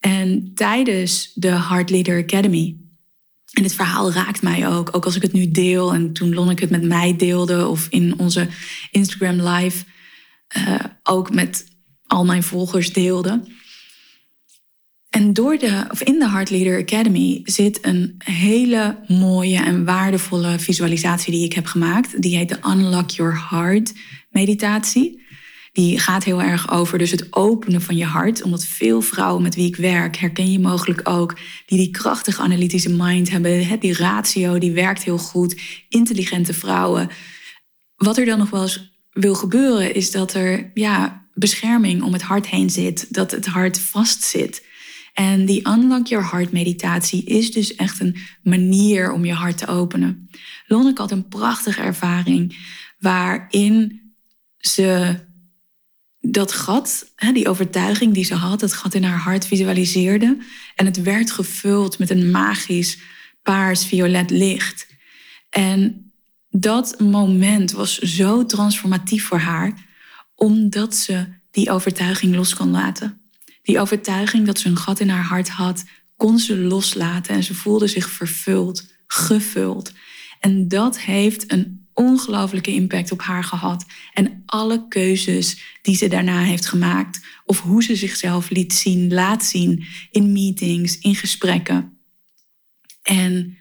En 0.00 0.50
tijdens 0.54 1.32
de 1.34 1.48
Heart 1.50 1.90
Leader 1.90 2.22
Academy, 2.22 2.76
en 3.52 3.62
dit 3.62 3.74
verhaal 3.74 4.12
raakt 4.12 4.42
mij 4.42 4.68
ook, 4.68 4.96
ook 4.96 5.04
als 5.04 5.16
ik 5.16 5.22
het 5.22 5.32
nu 5.32 5.50
deel 5.50 5.94
en 5.94 6.12
toen 6.12 6.34
Lonneke 6.34 6.62
het 6.62 6.70
met 6.70 6.82
mij 6.82 7.16
deelde 7.16 7.66
of 7.66 7.86
in 7.90 8.18
onze 8.18 8.48
Instagram 8.90 9.40
live 9.48 9.84
uh, 10.56 10.74
ook 11.02 11.34
met 11.34 11.66
al 12.06 12.24
mijn 12.24 12.42
volgers 12.42 12.92
deelde. 12.92 13.42
En 15.16 15.32
door 15.32 15.58
de, 15.58 15.84
of 15.90 16.02
in 16.02 16.18
de 16.18 16.30
Heart 16.30 16.50
Leader 16.50 16.80
Academy 16.80 17.40
zit 17.44 17.78
een 17.82 18.14
hele 18.24 18.98
mooie 19.06 19.58
en 19.58 19.84
waardevolle 19.84 20.58
visualisatie 20.58 21.32
die 21.32 21.44
ik 21.44 21.52
heb 21.52 21.66
gemaakt. 21.66 22.22
Die 22.22 22.36
heet 22.36 22.48
de 22.48 22.58
Unlock 22.66 23.10
Your 23.10 23.46
Heart 23.50 23.92
meditatie. 24.30 25.22
Die 25.72 25.98
gaat 25.98 26.24
heel 26.24 26.42
erg 26.42 26.70
over 26.70 26.98
dus 26.98 27.10
het 27.10 27.26
openen 27.30 27.82
van 27.82 27.96
je 27.96 28.04
hart. 28.04 28.42
Omdat 28.42 28.64
veel 28.64 29.00
vrouwen 29.00 29.42
met 29.42 29.54
wie 29.54 29.66
ik 29.66 29.76
werk, 29.76 30.16
herken 30.16 30.52
je 30.52 30.58
mogelijk 30.58 31.08
ook, 31.08 31.38
die 31.66 31.78
die 31.78 31.90
krachtige 31.90 32.42
analytische 32.42 32.90
mind 32.90 33.30
hebben. 33.30 33.80
Die 33.80 33.96
ratio, 33.96 34.58
die 34.58 34.72
werkt 34.72 35.04
heel 35.04 35.18
goed. 35.18 35.60
Intelligente 35.88 36.54
vrouwen. 36.54 37.08
Wat 37.96 38.18
er 38.18 38.24
dan 38.24 38.38
nog 38.38 38.50
wel 38.50 38.62
eens 38.62 38.92
wil 39.10 39.34
gebeuren, 39.34 39.94
is 39.94 40.10
dat 40.10 40.34
er 40.34 40.70
ja, 40.74 41.26
bescherming 41.34 42.02
om 42.02 42.12
het 42.12 42.22
hart 42.22 42.46
heen 42.46 42.70
zit. 42.70 43.14
Dat 43.14 43.30
het 43.30 43.46
hart 43.46 43.78
vast 43.78 44.24
zit. 44.24 44.64
En 45.16 45.46
die 45.46 45.68
Unlock 45.68 46.06
Your 46.06 46.30
Heart 46.30 46.52
meditatie 46.52 47.24
is 47.24 47.52
dus 47.52 47.74
echt 47.74 48.00
een 48.00 48.16
manier 48.42 49.12
om 49.12 49.24
je 49.24 49.32
hart 49.32 49.58
te 49.58 49.66
openen. 49.66 50.30
Lonneke 50.66 51.00
had 51.00 51.10
een 51.10 51.28
prachtige 51.28 51.80
ervaring 51.80 52.56
waarin 52.98 54.00
ze 54.58 55.18
dat 56.20 56.52
gat, 56.52 57.12
die 57.32 57.48
overtuiging 57.48 58.14
die 58.14 58.24
ze 58.24 58.34
had, 58.34 58.60
dat 58.60 58.72
gat 58.72 58.94
in 58.94 59.04
haar 59.04 59.18
hart 59.18 59.46
visualiseerde. 59.46 60.38
En 60.74 60.86
het 60.86 61.02
werd 61.02 61.30
gevuld 61.30 61.98
met 61.98 62.10
een 62.10 62.30
magisch 62.30 62.98
paars-violet 63.42 64.30
licht. 64.30 64.86
En 65.50 66.12
dat 66.48 67.00
moment 67.00 67.70
was 67.70 67.98
zo 67.98 68.46
transformatief 68.46 69.24
voor 69.24 69.38
haar, 69.38 69.86
omdat 70.34 70.94
ze 70.94 71.26
die 71.50 71.70
overtuiging 71.70 72.34
los 72.34 72.54
kon 72.54 72.70
laten. 72.70 73.25
Die 73.66 73.80
overtuiging 73.80 74.46
dat 74.46 74.58
ze 74.58 74.68
een 74.68 74.76
gat 74.76 75.00
in 75.00 75.08
haar 75.08 75.24
hart 75.24 75.48
had, 75.48 75.84
kon 76.16 76.38
ze 76.38 76.56
loslaten 76.56 77.34
en 77.34 77.42
ze 77.42 77.54
voelde 77.54 77.86
zich 77.86 78.10
vervuld, 78.10 78.86
gevuld. 79.06 79.92
En 80.40 80.68
dat 80.68 81.00
heeft 81.00 81.52
een 81.52 81.86
ongelooflijke 81.92 82.70
impact 82.70 83.12
op 83.12 83.20
haar 83.22 83.44
gehad. 83.44 83.84
En 84.12 84.42
alle 84.46 84.88
keuzes 84.88 85.60
die 85.82 85.96
ze 85.96 86.08
daarna 86.08 86.42
heeft 86.42 86.66
gemaakt, 86.66 87.20
of 87.44 87.60
hoe 87.60 87.82
ze 87.82 87.96
zichzelf 87.96 88.50
liet 88.50 88.72
zien, 88.72 89.12
laat 89.12 89.44
zien 89.44 89.86
in 90.10 90.32
meetings, 90.32 90.98
in 90.98 91.14
gesprekken. 91.14 91.98
En 93.02 93.58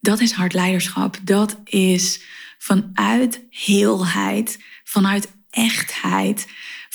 dat 0.00 0.20
is 0.20 0.32
hard 0.32 0.52
leiderschap. 0.52 1.18
Dat 1.22 1.60
is 1.64 2.22
vanuit 2.58 3.46
heelheid, 3.50 4.58
vanuit 4.84 5.28
echtheid, 5.50 6.46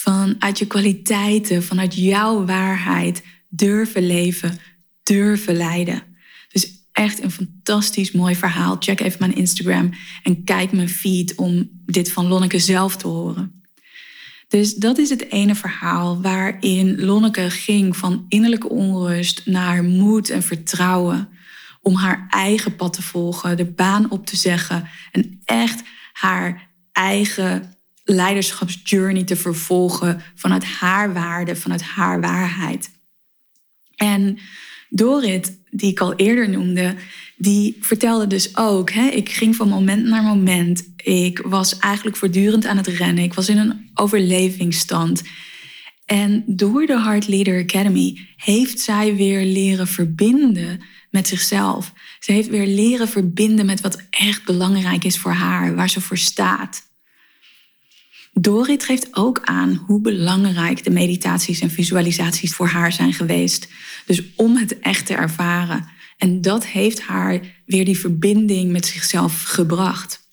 vanuit 0.06 0.60
je 0.60 0.68
kwaliteiten, 0.68 1.64
vanuit 1.64 1.96
jouw 1.96 2.46
waarheid 2.46 3.24
durven 3.50 4.08
leven, 4.08 4.58
durven 5.04 5.56
leiden. 5.56 6.04
Dus 6.52 6.88
echt 6.92 7.24
een 7.24 7.32
fantastisch 7.32 8.12
mooi 8.12 8.36
verhaal. 8.36 8.76
Check 8.80 9.00
even 9.00 9.20
mijn 9.20 9.36
Instagram 9.36 9.94
en 10.24 10.44
kijk 10.44 10.72
mijn 10.72 10.90
feed 10.90 11.36
om 11.36 11.70
dit 11.86 12.12
van 12.12 12.28
Lonneke 12.28 12.60
zelf 12.60 12.96
te 12.96 13.08
horen. 13.08 13.64
Dus 14.48 14.76
dat 14.76 14.98
is 14.98 15.10
het 15.10 15.32
ene 15.32 15.56
verhaal 15.56 16.22
waarin 16.22 17.02
Lonneke 17.02 17.50
ging 17.50 17.98
van 17.98 18.26
innerlijke 18.28 18.70
onrust 18.70 19.42
naar 19.46 19.84
moed 19.84 20.30
en 20.30 20.44
vertrouwen 20.44 21.30
om 21.82 21.96
haar 21.96 22.28
eigen 22.30 22.76
pad 22.76 22.94
te 22.94 23.02
volgen, 23.02 23.58
de 23.58 23.66
baan 23.66 24.12
op 24.12 24.26
te 24.26 24.36
zeggen 24.36 24.90
en 25.12 25.42
echt 25.46 25.84
haar 26.14 26.70
eigen 26.92 27.75
leiderschapsjourney 28.06 29.24
te 29.24 29.36
vervolgen 29.36 30.24
vanuit 30.36 30.64
haar 30.64 31.14
waarde, 31.14 31.56
vanuit 31.56 31.82
haar 31.82 32.22
waarheid. 32.22 32.92
En 33.96 34.40
Dorit, 34.90 35.60
die 35.70 35.92
ik 35.92 36.00
al 36.00 36.16
eerder 36.16 36.50
noemde, 36.50 36.96
die 37.38 37.78
vertelde 37.80 38.28
dus 38.28 38.58
ook: 38.58 38.92
hè, 38.92 39.08
ik 39.08 39.30
ging 39.30 39.56
van 39.56 39.70
moment 39.70 40.06
naar 40.06 40.24
moment. 40.24 40.94
Ik 40.98 41.40
was 41.40 41.80
eigenlijk 41.80 42.18
voortdurend 42.18 42.66
aan 42.66 42.78
het 42.78 42.88
rennen. 42.88 43.24
Ik 43.24 43.34
was 43.34 43.50
in 43.50 43.58
een 43.58 43.90
overlevingsstand. 43.94 45.24
En 46.06 46.44
door 46.48 46.86
de 46.86 47.02
Heart 47.02 47.28
Leader 47.28 47.64
Academy 47.64 48.28
heeft 48.36 48.80
zij 48.80 49.16
weer 49.16 49.46
leren 49.46 49.88
verbinden 49.88 50.82
met 51.10 51.28
zichzelf. 51.28 51.94
Ze 52.20 52.32
heeft 52.32 52.50
weer 52.50 52.68
leren 52.68 53.08
verbinden 53.08 53.66
met 53.66 53.82
wat 53.82 54.02
echt 54.10 54.46
belangrijk 54.46 55.04
is 55.04 55.18
voor 55.18 55.32
haar, 55.32 55.76
waar 55.76 55.90
ze 55.90 56.02
voor 56.02 56.18
staat. 56.18 56.85
Dorit 58.40 58.84
geeft 58.84 59.16
ook 59.16 59.42
aan 59.44 59.84
hoe 59.86 60.02
belangrijk 60.02 60.84
de 60.84 60.90
meditaties 60.90 61.60
en 61.60 61.70
visualisaties 61.70 62.54
voor 62.54 62.68
haar 62.68 62.92
zijn 62.92 63.14
geweest. 63.14 63.68
Dus 64.06 64.22
om 64.36 64.56
het 64.56 64.80
echt 64.80 65.06
te 65.06 65.14
ervaren. 65.14 65.88
En 66.18 66.42
dat 66.42 66.66
heeft 66.66 67.02
haar 67.02 67.40
weer 67.66 67.86
die 67.86 68.00
verbinding 68.00 68.72
met 68.72 68.86
zichzelf 68.86 69.44
gebracht. 69.44 70.30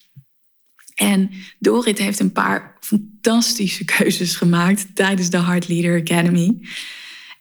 En 0.95 1.31
Dorit 1.59 1.99
heeft 1.99 2.19
een 2.19 2.33
paar 2.33 2.77
fantastische 2.81 3.85
keuzes 3.85 4.37
gemaakt 4.37 4.95
tijdens 4.95 5.31
de 5.31 5.43
Heart 5.43 5.69
Leader 5.69 6.01
Academy. 6.01 6.69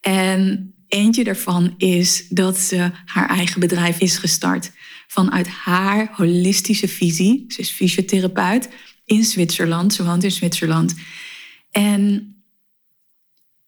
En 0.01 0.74
eentje 0.88 1.24
daarvan 1.24 1.74
is 1.77 2.27
dat 2.30 2.58
ze 2.58 2.91
haar 3.06 3.30
eigen 3.30 3.60
bedrijf 3.60 4.00
is 4.00 4.18
gestart. 4.18 4.72
Vanuit 5.08 5.48
haar 5.48 6.10
holistische 6.12 6.88
visie. 6.88 7.46
Ze 7.48 7.60
is 7.60 7.70
fysiotherapeut 7.70 8.70
in 9.12 9.24
Zwitserland. 9.24 9.94
Ze 9.94 10.03
woont 10.03 10.24
in 10.24 10.32
Zwitserland. 10.32 10.96
En 11.72 12.36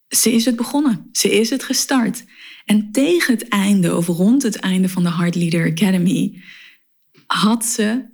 ze 0.07 0.31
is 0.31 0.45
het 0.45 0.55
begonnen. 0.55 1.09
Ze 1.12 1.39
is 1.39 1.50
het 1.50 1.63
gestart. 1.63 2.23
En 2.65 2.91
tegen 2.91 3.33
het 3.33 3.47
einde, 3.47 3.95
of 3.95 4.07
rond 4.07 4.43
het 4.43 4.55
einde 4.55 4.89
van 4.89 5.03
de 5.03 5.13
Heart 5.13 5.35
Leader 5.35 5.71
Academy, 5.71 6.41
had 7.25 7.65
ze 7.65 8.05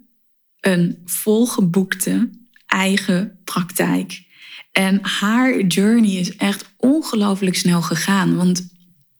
een 0.59 1.01
volgeboekte 1.05 2.29
eigen 2.65 3.39
praktijk. 3.43 4.23
En 4.71 4.99
haar 5.01 5.61
journey 5.61 6.11
is 6.11 6.35
echt 6.35 6.73
ongelooflijk 6.77 7.55
snel 7.55 7.81
gegaan. 7.81 8.35
Want 8.35 8.67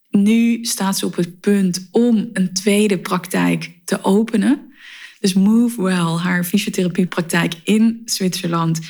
nu 0.08 0.64
staat 0.64 0.98
ze 0.98 1.06
op 1.06 1.16
het 1.16 1.40
punt 1.40 1.88
om 1.90 2.30
een 2.32 2.52
tweede 2.52 2.98
praktijk 2.98 3.78
te 3.84 4.04
openen. 4.04 4.69
Dus 5.20 5.34
Move 5.34 5.82
Well, 5.82 6.16
haar 6.16 6.44
fysiotherapiepraktijk 6.44 7.54
in 7.64 8.02
Zwitserland. 8.04 8.80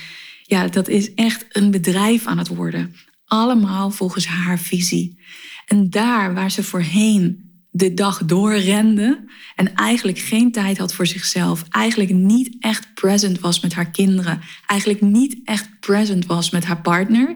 Ja, 0.42 0.68
dat 0.68 0.88
is 0.88 1.14
echt 1.14 1.46
een 1.48 1.70
bedrijf 1.70 2.26
aan 2.26 2.38
het 2.38 2.48
worden. 2.48 2.94
Allemaal 3.26 3.90
volgens 3.90 4.26
haar 4.26 4.58
visie. 4.58 5.18
En 5.66 5.90
daar 5.90 6.34
waar 6.34 6.50
ze 6.50 6.62
voorheen 6.62 7.50
de 7.70 7.94
dag 7.94 8.24
doorrende 8.24 9.24
en 9.56 9.74
eigenlijk 9.74 10.18
geen 10.18 10.52
tijd 10.52 10.78
had 10.78 10.94
voor 10.94 11.06
zichzelf, 11.06 11.64
eigenlijk 11.68 12.10
niet 12.10 12.56
echt 12.60 12.94
present 12.94 13.40
was 13.40 13.60
met 13.60 13.74
haar 13.74 13.90
kinderen, 13.90 14.40
eigenlijk 14.66 15.00
niet 15.00 15.40
echt 15.44 15.80
present 15.80 16.26
was 16.26 16.50
met 16.50 16.64
haar 16.64 16.80
partner, 16.80 17.34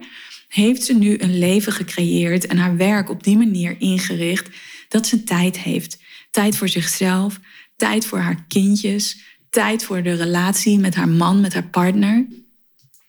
heeft 0.48 0.84
ze 0.84 0.94
nu 0.94 1.18
een 1.18 1.38
leven 1.38 1.72
gecreëerd 1.72 2.46
en 2.46 2.56
haar 2.56 2.76
werk 2.76 3.10
op 3.10 3.22
die 3.22 3.36
manier 3.36 3.76
ingericht 3.78 4.48
dat 4.88 5.06
ze 5.06 5.24
tijd 5.24 5.58
heeft. 5.58 6.02
Tijd 6.30 6.56
voor 6.56 6.68
zichzelf, 6.68 7.40
tijd 7.76 8.06
voor 8.06 8.18
haar 8.18 8.44
kindjes, 8.48 9.22
tijd 9.50 9.84
voor 9.84 10.02
de 10.02 10.14
relatie 10.14 10.78
met 10.78 10.94
haar 10.94 11.08
man, 11.08 11.40
met 11.40 11.52
haar 11.52 11.68
partner. 11.68 12.26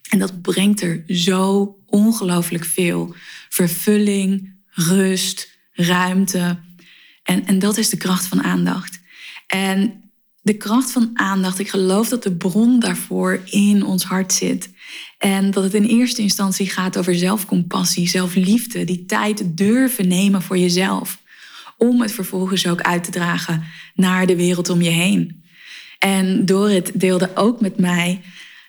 En 0.09 0.19
dat 0.19 0.41
brengt 0.41 0.81
er 0.81 1.03
zo 1.07 1.75
ongelooflijk 1.85 2.65
veel 2.65 3.15
vervulling, 3.49 4.55
rust, 4.69 5.49
ruimte. 5.71 6.57
En, 7.23 7.45
en 7.45 7.59
dat 7.59 7.77
is 7.77 7.89
de 7.89 7.97
kracht 7.97 8.25
van 8.25 8.43
aandacht. 8.43 8.99
En 9.47 10.03
de 10.41 10.57
kracht 10.57 10.91
van 10.91 11.09
aandacht, 11.13 11.59
ik 11.59 11.69
geloof 11.69 12.09
dat 12.09 12.23
de 12.23 12.35
bron 12.35 12.79
daarvoor 12.79 13.41
in 13.45 13.85
ons 13.85 14.03
hart 14.03 14.33
zit. 14.33 14.69
En 15.17 15.51
dat 15.51 15.63
het 15.63 15.73
in 15.73 15.83
eerste 15.83 16.21
instantie 16.21 16.69
gaat 16.69 16.97
over 16.97 17.15
zelfcompassie, 17.15 18.07
zelfliefde, 18.07 18.83
die 18.83 19.05
tijd 19.05 19.57
durven 19.57 20.07
nemen 20.07 20.41
voor 20.41 20.57
jezelf. 20.57 21.23
Om 21.77 22.01
het 22.01 22.11
vervolgens 22.11 22.67
ook 22.67 22.81
uit 22.81 23.03
te 23.03 23.11
dragen 23.11 23.63
naar 23.93 24.25
de 24.25 24.35
wereld 24.35 24.69
om 24.69 24.81
je 24.81 24.89
heen. 24.89 25.43
En 25.99 26.45
Dorit 26.45 26.99
deelde 26.99 27.31
ook 27.35 27.61
met 27.61 27.77
mij 27.77 28.21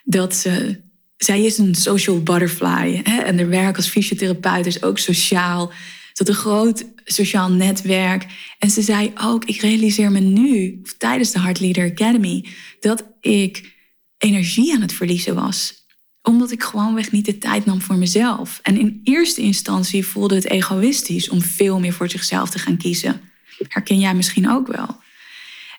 dat 0.03 0.35
ze. 0.35 0.85
Zij 1.17 1.43
is 1.43 1.57
een 1.57 1.75
social 1.75 2.23
butterfly. 2.23 3.01
Hè? 3.03 3.17
En 3.21 3.37
haar 3.37 3.49
werk 3.49 3.75
als 3.75 3.87
fysiotherapeut 3.87 4.65
is 4.65 4.83
ook 4.83 4.97
sociaal. 4.97 5.71
Ze 6.13 6.23
had 6.23 6.27
een 6.27 6.33
groot 6.33 6.85
sociaal 7.03 7.51
netwerk. 7.51 8.25
En 8.59 8.69
ze 8.69 8.81
zei 8.81 9.11
ook: 9.21 9.45
Ik 9.45 9.61
realiseer 9.61 10.11
me 10.11 10.19
nu, 10.19 10.81
tijdens 10.97 11.31
de 11.31 11.39
Heart 11.39 11.59
Leader 11.59 11.91
Academy, 11.91 12.45
dat 12.79 13.05
ik 13.21 13.75
energie 14.17 14.73
aan 14.73 14.81
het 14.81 14.93
verliezen 14.93 15.35
was 15.35 15.85
omdat 16.27 16.51
ik 16.51 16.63
gewoonweg 16.63 17.11
niet 17.11 17.25
de 17.25 17.37
tijd 17.37 17.65
nam 17.65 17.81
voor 17.81 17.95
mezelf. 17.95 18.59
En 18.63 18.77
in 18.77 19.01
eerste 19.03 19.41
instantie 19.41 20.05
voelde 20.05 20.35
het 20.35 20.49
egoïstisch 20.49 21.29
om 21.29 21.41
veel 21.41 21.79
meer 21.79 21.93
voor 21.93 22.09
zichzelf 22.09 22.49
te 22.49 22.59
gaan 22.59 22.77
kiezen. 22.77 23.21
Herken 23.67 23.99
jij 23.99 24.13
misschien 24.15 24.49
ook 24.49 24.67
wel. 24.67 24.97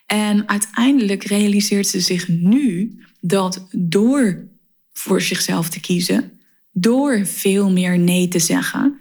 En 0.07 0.49
uiteindelijk 0.49 1.25
realiseert 1.25 1.87
ze 1.87 2.01
zich 2.01 2.29
nu 2.29 2.99
dat 3.21 3.69
door 3.73 4.49
voor 4.93 5.21
zichzelf 5.21 5.69
te 5.69 5.81
kiezen, 5.81 6.41
door 6.73 7.27
veel 7.27 7.71
meer 7.71 7.99
nee 7.99 8.29
te 8.29 8.39
zeggen, 8.39 9.01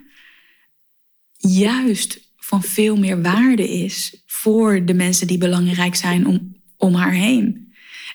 juist 1.36 2.32
van 2.36 2.62
veel 2.62 2.96
meer 2.96 3.22
waarde 3.22 3.68
is 3.68 4.22
voor 4.26 4.84
de 4.84 4.94
mensen 4.94 5.26
die 5.26 5.38
belangrijk 5.38 5.94
zijn 5.94 6.26
om, 6.26 6.56
om 6.76 6.94
haar 6.94 7.12
heen. 7.12 7.67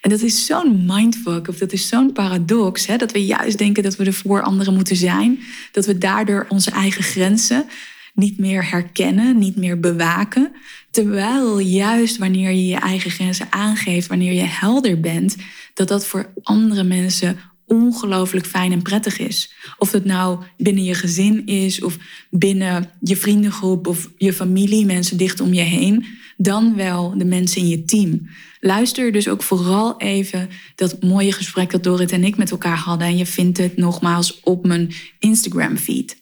En 0.04 0.10
dat 0.10 0.22
is 0.22 0.46
zo'n 0.46 0.86
mindfuck, 0.86 1.48
of 1.48 1.58
dat 1.58 1.72
is 1.72 1.88
zo'n 1.88 2.12
paradox, 2.12 2.86
hè, 2.86 2.98
dat 2.98 3.12
we 3.12 3.26
juist 3.26 3.58
denken 3.58 3.84
dat 3.84 3.96
we 3.96 4.06
er 4.06 4.14
voor 4.14 4.42
anderen 4.42 4.74
moeten 4.74 4.96
zijn, 4.96 5.40
dat 5.72 5.86
we 5.86 5.98
daardoor 5.98 6.46
onze 6.50 6.72
eigen 6.72 7.04
grenzen 7.04 7.66
niet 8.14 8.40
meer 8.40 8.70
herkennen, 8.70 9.38
niet 9.38 9.56
meer 9.56 9.80
bewaken. 9.80 10.52
Terwijl 10.92 11.60
juist 11.60 12.18
wanneer 12.18 12.52
je 12.52 12.68
je 12.68 12.76
eigen 12.76 13.12
grenzen 13.12 13.48
aangeeft, 13.50 14.08
wanneer 14.08 14.34
je 14.34 14.46
helder 14.46 15.00
bent, 15.00 15.36
dat 15.74 15.88
dat 15.88 16.06
voor 16.06 16.34
andere 16.44 16.84
mensen 16.84 17.38
ongelooflijk 17.66 18.46
fijn 18.46 18.72
en 18.72 18.82
prettig 18.82 19.20
is. 19.20 19.54
Of 19.78 19.92
het 19.92 20.06
nou 20.06 20.44
binnen 20.58 20.84
je 20.84 20.94
gezin 20.94 21.46
is, 21.46 21.82
of 21.82 21.98
binnen 22.30 22.90
je 23.02 23.16
vriendengroep 23.16 23.88
of 23.88 24.10
je 24.18 24.34
familie, 24.34 24.86
mensen 24.86 25.18
dicht 25.18 25.40
om 25.40 25.54
je 25.54 25.62
heen, 25.62 26.06
dan 26.38 26.76
wel 26.76 27.18
de 27.18 27.26
mensen 27.26 27.62
in 27.62 27.68
je 27.68 27.84
team. 27.84 28.30
Luister 28.60 29.12
dus 29.12 29.28
ook 29.28 29.44
vooral 29.44 30.00
even 30.00 30.50
dat 30.76 31.02
mooie 31.02 31.32
gesprek 31.32 31.72
dat 31.72 31.84
Dorit 31.84 32.12
en 32.12 32.24
ik 32.24 32.38
met 32.38 32.52
elkaar 32.52 32.78
hadden. 32.78 33.08
En 33.08 33.18
je 33.18 33.26
vindt 33.26 33.58
het 33.58 33.78
nogmaals 33.78 34.40
op 34.40 34.66
mijn 34.66 34.94
Instagram 35.20 35.78
feed. 35.78 36.22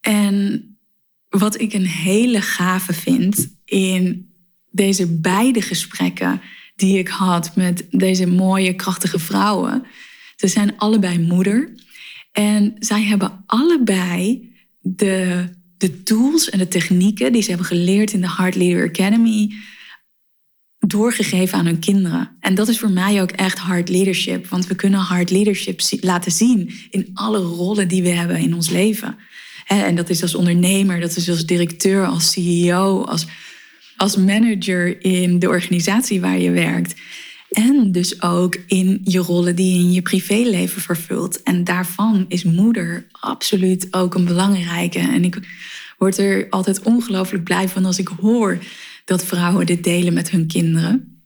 En 0.00 0.68
wat 1.28 1.60
ik 1.60 1.72
een 1.72 1.86
hele 1.86 2.40
gave 2.40 2.92
vind 2.92 3.56
in 3.64 4.32
deze 4.70 5.06
beide 5.06 5.62
gesprekken 5.62 6.40
die 6.76 6.98
ik 6.98 7.08
had 7.08 7.56
met 7.56 7.86
deze 7.90 8.26
mooie, 8.26 8.74
krachtige 8.74 9.18
vrouwen. 9.18 9.84
Ze 10.36 10.48
zijn 10.48 10.76
allebei 10.76 11.18
moeder. 11.18 11.74
En 12.32 12.74
zij 12.78 13.02
hebben 13.02 13.42
allebei 13.46 14.52
de, 14.80 15.48
de 15.78 16.02
tools 16.02 16.50
en 16.50 16.58
de 16.58 16.68
technieken 16.68 17.32
die 17.32 17.42
ze 17.42 17.48
hebben 17.48 17.66
geleerd 17.66 18.12
in 18.12 18.20
de 18.20 18.34
Heart 18.36 18.54
Leader 18.54 18.88
Academy 18.88 19.54
doorgegeven 20.78 21.58
aan 21.58 21.66
hun 21.66 21.78
kinderen. 21.78 22.36
En 22.40 22.54
dat 22.54 22.68
is 22.68 22.78
voor 22.78 22.90
mij 22.90 23.22
ook 23.22 23.30
echt 23.30 23.58
hard 23.58 23.88
leadership. 23.88 24.46
Want 24.46 24.66
we 24.66 24.74
kunnen 24.74 25.00
hard 25.00 25.30
leadership 25.30 25.80
laten 26.00 26.32
zien 26.32 26.74
in 26.90 27.10
alle 27.14 27.38
rollen 27.38 27.88
die 27.88 28.02
we 28.02 28.08
hebben 28.08 28.38
in 28.38 28.54
ons 28.54 28.70
leven. 28.70 29.16
En 29.66 29.94
dat 29.94 30.10
is 30.10 30.22
als 30.22 30.34
ondernemer, 30.34 31.00
dat 31.00 31.16
is 31.16 31.28
als 31.28 31.46
directeur, 31.46 32.06
als 32.06 32.32
CEO, 32.32 33.02
als, 33.02 33.26
als 33.96 34.16
manager 34.16 35.04
in 35.04 35.38
de 35.38 35.48
organisatie 35.48 36.20
waar 36.20 36.38
je 36.38 36.50
werkt. 36.50 36.94
En 37.54 37.92
dus 37.92 38.22
ook 38.22 38.56
in 38.66 39.00
je 39.04 39.18
rollen 39.18 39.56
die 39.56 39.72
je 39.72 39.78
in 39.78 39.92
je 39.92 40.02
privéleven 40.02 40.82
vervult. 40.82 41.42
En 41.42 41.64
daarvan 41.64 42.24
is 42.28 42.44
moeder 42.44 43.06
absoluut 43.12 43.86
ook 43.90 44.14
een 44.14 44.24
belangrijke. 44.24 44.98
En 44.98 45.24
ik 45.24 45.38
word 45.98 46.18
er 46.18 46.46
altijd 46.50 46.82
ongelooflijk 46.82 47.44
blij 47.44 47.68
van 47.68 47.84
als 47.84 47.98
ik 47.98 48.08
hoor 48.20 48.58
dat 49.04 49.24
vrouwen 49.24 49.66
dit 49.66 49.84
delen 49.84 50.12
met 50.12 50.30
hun 50.30 50.46
kinderen. 50.46 51.22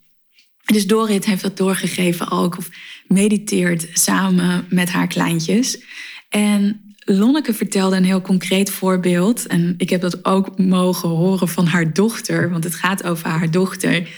Dus 0.65 0.87
Dorit 0.87 1.25
heeft 1.25 1.43
dat 1.43 1.57
doorgegeven 1.57 2.31
ook, 2.31 2.59
of 2.59 2.69
mediteert 3.07 3.89
samen 3.93 4.67
met 4.69 4.91
haar 4.91 5.07
kleintjes. 5.07 5.83
En 6.29 6.81
Lonneke 6.99 7.55
vertelde 7.55 7.97
een 7.97 8.05
heel 8.05 8.21
concreet 8.21 8.71
voorbeeld. 8.71 9.47
En 9.47 9.75
ik 9.77 9.91
heb 9.91 10.01
dat 10.01 10.25
ook 10.25 10.59
mogen 10.59 11.09
horen 11.09 11.49
van 11.49 11.67
haar 11.67 11.93
dochter, 11.93 12.51
want 12.51 12.65
het 12.65 12.75
gaat 12.75 13.05
over 13.05 13.29
haar 13.29 13.51
dochter. 13.51 14.09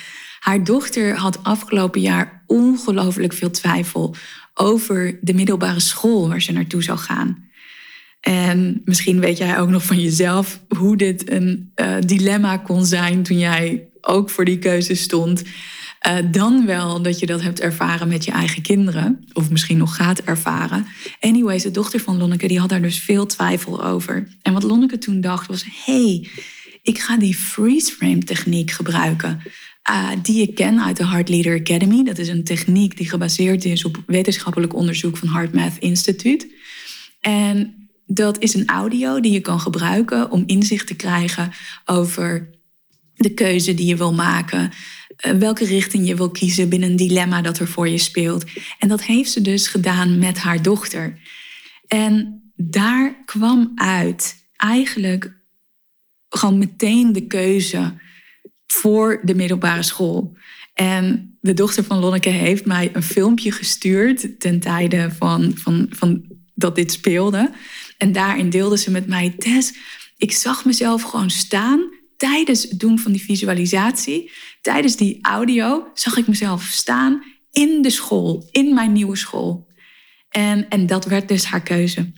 Haar 0.40 0.64
dochter 0.64 1.16
had 1.16 1.44
afgelopen 1.44 2.00
jaar 2.00 2.42
ongelooflijk 2.46 3.32
veel 3.32 3.50
twijfel 3.50 4.14
over 4.54 5.18
de 5.20 5.34
middelbare 5.34 5.80
school 5.80 6.28
waar 6.28 6.42
ze 6.42 6.52
naartoe 6.52 6.82
zou 6.82 6.98
gaan. 6.98 7.48
En 8.20 8.82
misschien 8.84 9.20
weet 9.20 9.38
jij 9.38 9.58
ook 9.58 9.68
nog 9.68 9.84
van 9.84 10.00
jezelf 10.00 10.60
hoe 10.68 10.96
dit 10.96 11.30
een 11.30 11.72
uh, 11.76 11.96
dilemma 12.06 12.56
kon 12.56 12.84
zijn 12.84 13.22
toen 13.22 13.38
jij 13.38 13.88
ook 14.00 14.30
voor 14.30 14.44
die 14.44 14.58
keuze 14.58 14.94
stond. 14.94 15.42
Uh, 16.06 16.16
dan 16.30 16.66
wel 16.66 17.02
dat 17.02 17.18
je 17.18 17.26
dat 17.26 17.42
hebt 17.42 17.60
ervaren 17.60 18.08
met 18.08 18.24
je 18.24 18.30
eigen 18.30 18.62
kinderen. 18.62 19.24
Of 19.32 19.50
misschien 19.50 19.78
nog 19.78 19.96
gaat 19.96 20.20
ervaren. 20.20 20.86
Anyways, 21.20 21.62
de 21.62 21.70
dochter 21.70 22.00
van 22.00 22.18
Lonneke 22.18 22.48
die 22.48 22.60
had 22.60 22.68
daar 22.68 22.82
dus 22.82 22.98
veel 22.98 23.26
twijfel 23.26 23.84
over. 23.84 24.28
En 24.42 24.52
wat 24.52 24.62
Lonneke 24.62 24.98
toen 24.98 25.20
dacht 25.20 25.46
was... 25.46 25.64
hey, 25.84 26.28
ik 26.82 26.98
ga 26.98 27.16
die 27.16 27.36
freeze 27.36 27.92
frame 27.92 28.18
techniek 28.18 28.70
gebruiken. 28.70 29.42
Uh, 29.90 30.10
die 30.22 30.42
ik 30.42 30.54
ken 30.54 30.82
uit 30.82 30.96
de 30.96 31.06
Heart 31.06 31.28
Leader 31.28 31.60
Academy. 31.60 32.04
Dat 32.04 32.18
is 32.18 32.28
een 32.28 32.44
techniek 32.44 32.96
die 32.96 33.08
gebaseerd 33.08 33.64
is 33.64 33.84
op 33.84 34.02
wetenschappelijk 34.06 34.74
onderzoek 34.74 35.16
van 35.16 35.28
HeartMath 35.28 35.78
Institute. 35.78 36.50
En 37.20 37.88
dat 38.06 38.38
is 38.38 38.54
een 38.54 38.68
audio 38.68 39.20
die 39.20 39.32
je 39.32 39.40
kan 39.40 39.60
gebruiken 39.60 40.30
om 40.30 40.42
inzicht 40.46 40.86
te 40.86 40.94
krijgen 40.94 41.52
over 41.84 42.50
de 43.14 43.34
keuze 43.34 43.74
die 43.74 43.86
je 43.86 43.96
wil 43.96 44.14
maken. 44.14 44.70
Eh, 45.16 45.32
welke 45.32 45.64
richting 45.64 46.06
je 46.06 46.16
wil 46.16 46.30
kiezen 46.30 46.68
binnen 46.68 46.90
een 46.90 46.96
dilemma 46.96 47.42
dat 47.42 47.58
er 47.58 47.68
voor 47.68 47.88
je 47.88 47.98
speelt. 47.98 48.44
En 48.78 48.88
dat 48.88 49.02
heeft 49.02 49.30
ze 49.30 49.40
dus 49.40 49.68
gedaan 49.68 50.18
met 50.18 50.38
haar 50.38 50.62
dochter. 50.62 51.18
En 51.86 52.42
daar 52.56 53.24
kwam 53.24 53.72
uit 53.74 54.48
eigenlijk 54.56 55.32
gewoon 56.28 56.58
meteen 56.58 57.12
de 57.12 57.26
keuze 57.26 57.94
voor 58.72 59.20
de 59.22 59.34
middelbare 59.34 59.82
school. 59.82 60.36
En 60.74 61.36
de 61.40 61.54
dochter 61.54 61.84
van 61.84 61.98
Lonneke 61.98 62.28
heeft 62.28 62.64
mij 62.64 62.90
een 62.92 63.02
filmpje 63.02 63.52
gestuurd 63.52 64.40
ten 64.40 64.60
tijde 64.60 65.10
van, 65.18 65.52
van, 65.54 65.86
van 65.90 66.24
dat 66.54 66.74
dit 66.74 66.92
speelde. 66.92 67.52
En 67.98 68.12
daarin 68.12 68.50
deelde 68.50 68.78
ze 68.78 68.90
met 68.90 69.06
mij, 69.06 69.34
Tess, 69.38 69.74
ik 70.16 70.32
zag 70.32 70.64
mezelf 70.64 71.02
gewoon 71.02 71.30
staan 71.30 71.90
tijdens 72.16 72.62
het 72.62 72.80
doen 72.80 72.98
van 72.98 73.12
die 73.12 73.22
visualisatie. 73.22 74.30
Tijdens 74.60 74.96
die 74.96 75.18
audio 75.22 75.90
zag 75.94 76.16
ik 76.16 76.26
mezelf 76.26 76.62
staan 76.62 77.22
in 77.52 77.82
de 77.82 77.90
school, 77.90 78.48
in 78.50 78.74
mijn 78.74 78.92
nieuwe 78.92 79.16
school. 79.16 79.68
En, 80.28 80.68
en 80.68 80.86
dat 80.86 81.04
werd 81.04 81.28
dus 81.28 81.44
haar 81.44 81.62
keuze. 81.62 82.12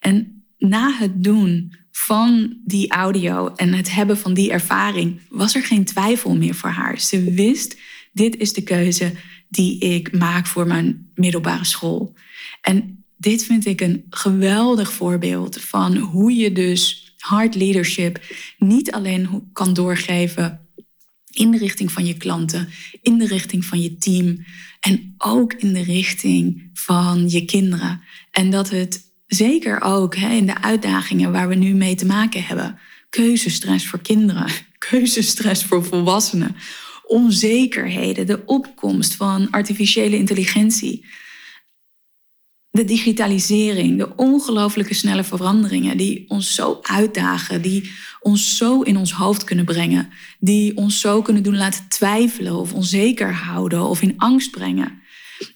En 0.00 0.44
na 0.58 0.92
het 0.92 1.22
doen 1.24 1.76
van 2.08 2.56
die 2.64 2.90
audio 2.90 3.52
en 3.54 3.72
het 3.72 3.90
hebben 3.90 4.18
van 4.18 4.34
die 4.34 4.50
ervaring 4.50 5.20
was 5.28 5.54
er 5.54 5.62
geen 5.62 5.84
twijfel 5.84 6.36
meer 6.36 6.54
voor 6.54 6.70
haar. 6.70 7.00
Ze 7.00 7.32
wist, 7.32 7.76
dit 8.12 8.36
is 8.36 8.52
de 8.52 8.62
keuze 8.62 9.12
die 9.48 9.78
ik 9.78 10.12
maak 10.12 10.46
voor 10.46 10.66
mijn 10.66 11.10
middelbare 11.14 11.64
school. 11.64 12.14
En 12.60 13.04
dit 13.16 13.44
vind 13.44 13.66
ik 13.66 13.80
een 13.80 14.04
geweldig 14.10 14.92
voorbeeld 14.92 15.60
van 15.60 15.96
hoe 15.96 16.34
je 16.34 16.52
dus 16.52 17.12
hard 17.18 17.54
leadership 17.54 18.20
niet 18.58 18.92
alleen 18.92 19.48
kan 19.52 19.74
doorgeven 19.74 20.68
in 21.30 21.50
de 21.50 21.58
richting 21.58 21.92
van 21.92 22.06
je 22.06 22.16
klanten, 22.16 22.68
in 23.02 23.18
de 23.18 23.26
richting 23.26 23.64
van 23.64 23.80
je 23.80 23.96
team 23.96 24.44
en 24.80 25.14
ook 25.18 25.52
in 25.52 25.72
de 25.72 25.82
richting 25.82 26.70
van 26.72 27.28
je 27.30 27.44
kinderen. 27.44 28.00
En 28.30 28.50
dat 28.50 28.70
het 28.70 29.07
zeker 29.28 29.80
ook 29.80 30.16
hè, 30.16 30.30
in 30.30 30.46
de 30.46 30.62
uitdagingen 30.62 31.32
waar 31.32 31.48
we 31.48 31.54
nu 31.54 31.74
mee 31.74 31.94
te 31.94 32.06
maken 32.06 32.44
hebben, 32.44 32.78
keuzestress 33.10 33.86
voor 33.86 34.00
kinderen, 34.00 34.46
keuzestress 34.90 35.64
voor 35.64 35.84
volwassenen, 35.84 36.56
onzekerheden, 37.06 38.26
de 38.26 38.42
opkomst 38.46 39.14
van 39.14 39.50
artificiële 39.50 40.16
intelligentie, 40.16 41.06
de 42.70 42.84
digitalisering, 42.84 43.98
de 43.98 44.16
ongelooflijke 44.16 44.94
snelle 44.94 45.24
veranderingen 45.24 45.96
die 45.96 46.24
ons 46.28 46.54
zo 46.54 46.78
uitdagen, 46.82 47.62
die 47.62 47.90
ons 48.20 48.56
zo 48.56 48.82
in 48.82 48.96
ons 48.96 49.12
hoofd 49.12 49.44
kunnen 49.44 49.64
brengen, 49.64 50.08
die 50.38 50.76
ons 50.76 51.00
zo 51.00 51.22
kunnen 51.22 51.42
doen 51.42 51.56
laten 51.56 51.88
twijfelen 51.88 52.54
of 52.54 52.72
onzeker 52.72 53.34
houden 53.34 53.82
of 53.82 54.02
in 54.02 54.14
angst 54.16 54.50
brengen. 54.50 55.02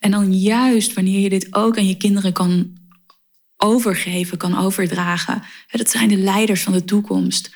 En 0.01 0.11
dan 0.11 0.39
juist 0.39 0.93
wanneer 0.93 1.21
je 1.21 1.29
dit 1.29 1.55
ook 1.55 1.79
aan 1.79 1.87
je 1.87 1.97
kinderen 1.97 2.33
kan 2.33 2.81
overgeven, 3.63 4.39
kan 4.39 4.59
overdragen. 4.59 5.43
Dat 5.71 5.91
zijn 5.91 6.09
de 6.09 6.17
leiders 6.17 6.63
van 6.63 6.73
de 6.73 6.85
toekomst. 6.85 7.55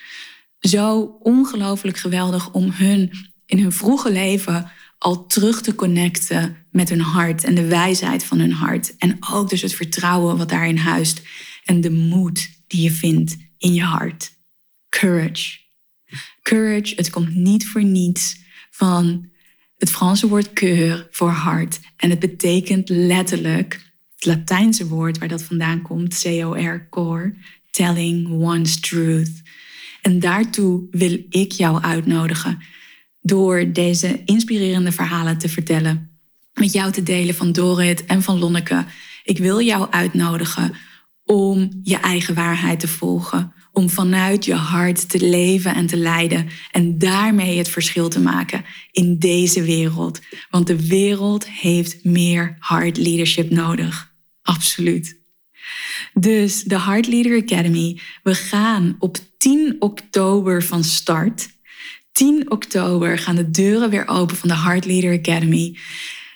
Zo 0.61 1.17
ongelooflijk 1.21 1.97
geweldig 1.97 2.53
om 2.53 2.71
hun 2.71 3.13
in 3.47 3.59
hun 3.59 3.73
vroege 3.73 4.13
leven 4.13 4.71
al 4.99 5.27
terug 5.27 5.63
te 5.63 5.75
connecten 5.75 6.67
met 6.71 6.89
hun 6.89 7.01
hart 7.01 7.45
en 7.45 7.55
de 7.55 7.67
wijsheid 7.67 8.25
van 8.25 8.39
hun 8.39 8.53
hart. 8.53 8.97
En 8.97 9.17
ook 9.31 9.51
dus 9.51 9.63
het 9.63 9.75
vertrouwen 9.75 10.37
wat 10.37 10.49
daarin 10.49 10.77
huist 10.77 11.23
en 11.65 11.81
de 11.81 11.91
moed 11.91 12.51
die 12.67 12.83
je 12.83 12.91
vindt 12.91 13.37
in 13.59 13.75
je 13.75 13.83
hart. 13.83 14.33
Courage. 14.89 15.59
Courage, 16.43 16.95
het 16.95 17.11
komt 17.11 17.35
niet 17.35 17.69
voor 17.69 17.85
niets 17.85 18.37
van 18.71 19.29
het 19.77 19.91
Franse 19.91 20.29
woord 20.29 20.49
cœur 20.65 21.11
voor 21.11 21.31
hart. 21.31 21.81
En 21.97 22.11
het 22.11 22.19
betekent 22.19 22.89
letterlijk 22.89 23.86
het 24.17 24.25
Latijnse 24.25 24.87
woord 24.87 25.19
waar 25.19 25.29
dat 25.29 25.43
vandaan 25.43 25.83
komt, 25.83 26.21
C-O-R, 26.23 26.87
core, 26.91 27.35
telling 27.71 28.29
one's 28.29 28.81
truth. 28.81 29.43
En 30.03 30.19
daartoe 30.19 30.87
wil 30.91 31.19
ik 31.29 31.53
jou 31.53 31.83
uitnodigen 31.83 32.59
door 33.21 33.73
deze 33.73 34.23
inspirerende 34.25 34.93
verhalen 34.93 35.39
te 35.39 35.49
vertellen, 35.49 36.11
met 36.55 36.73
jou 36.73 36.93
te 36.93 37.03
delen 37.03 37.35
van 37.35 37.53
Dorit 37.53 38.05
en 38.05 38.23
van 38.23 38.39
Lonneke. 38.39 38.85
Ik 39.25 39.39
wil 39.39 39.61
jou 39.61 39.91
uitnodigen 39.91 40.75
om 41.25 41.81
je 41.83 41.97
eigen 41.97 42.35
waarheid 42.35 42.81
te 42.81 42.89
volgen, 42.89 43.53
om 43.77 43.91
vanuit 43.91 44.45
je 44.45 44.55
hart 44.55 45.09
te 45.09 45.29
leven 45.29 45.75
en 45.75 45.87
te 45.87 45.97
leiden 45.97 46.49
en 46.71 46.99
daarmee 46.99 47.59
het 47.59 47.69
verschil 47.69 48.09
te 48.09 48.21
maken 48.21 48.65
in 48.93 49.19
deze 49.19 49.63
wereld. 49.63 50.21
Want 50.51 50.67
de 50.67 50.87
wereld 50.87 51.49
heeft 51.49 52.05
meer 52.05 52.57
hard 52.59 52.97
leadership 52.97 53.51
nodig. 53.51 54.13
Absoluut. 54.43 55.21
Dus 56.15 56.63
de 56.63 56.81
Heart 56.81 57.07
Leader 57.07 57.43
Academy, 57.43 58.01
we 58.23 58.35
gaan 58.35 58.97
op 58.99 59.17
10 59.39 59.77
oktober 59.79 60.63
van 60.63 60.85
start. 60.85 61.49
10 62.13 62.51
oktober 62.51 63.19
gaan 63.19 63.37
de 63.37 63.51
deuren 63.51 63.91
weer 63.91 64.09
open 64.09 64.37
van 64.37 64.49
de 64.49 64.57
Heart 64.57 64.85
Leader 64.85 65.19
Academy. 65.19 65.79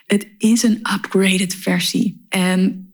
Het 0.07 0.29
is 0.39 0.63
een 0.63 0.81
upgraded 0.95 1.55
versie. 1.55 2.27
En 2.29 2.90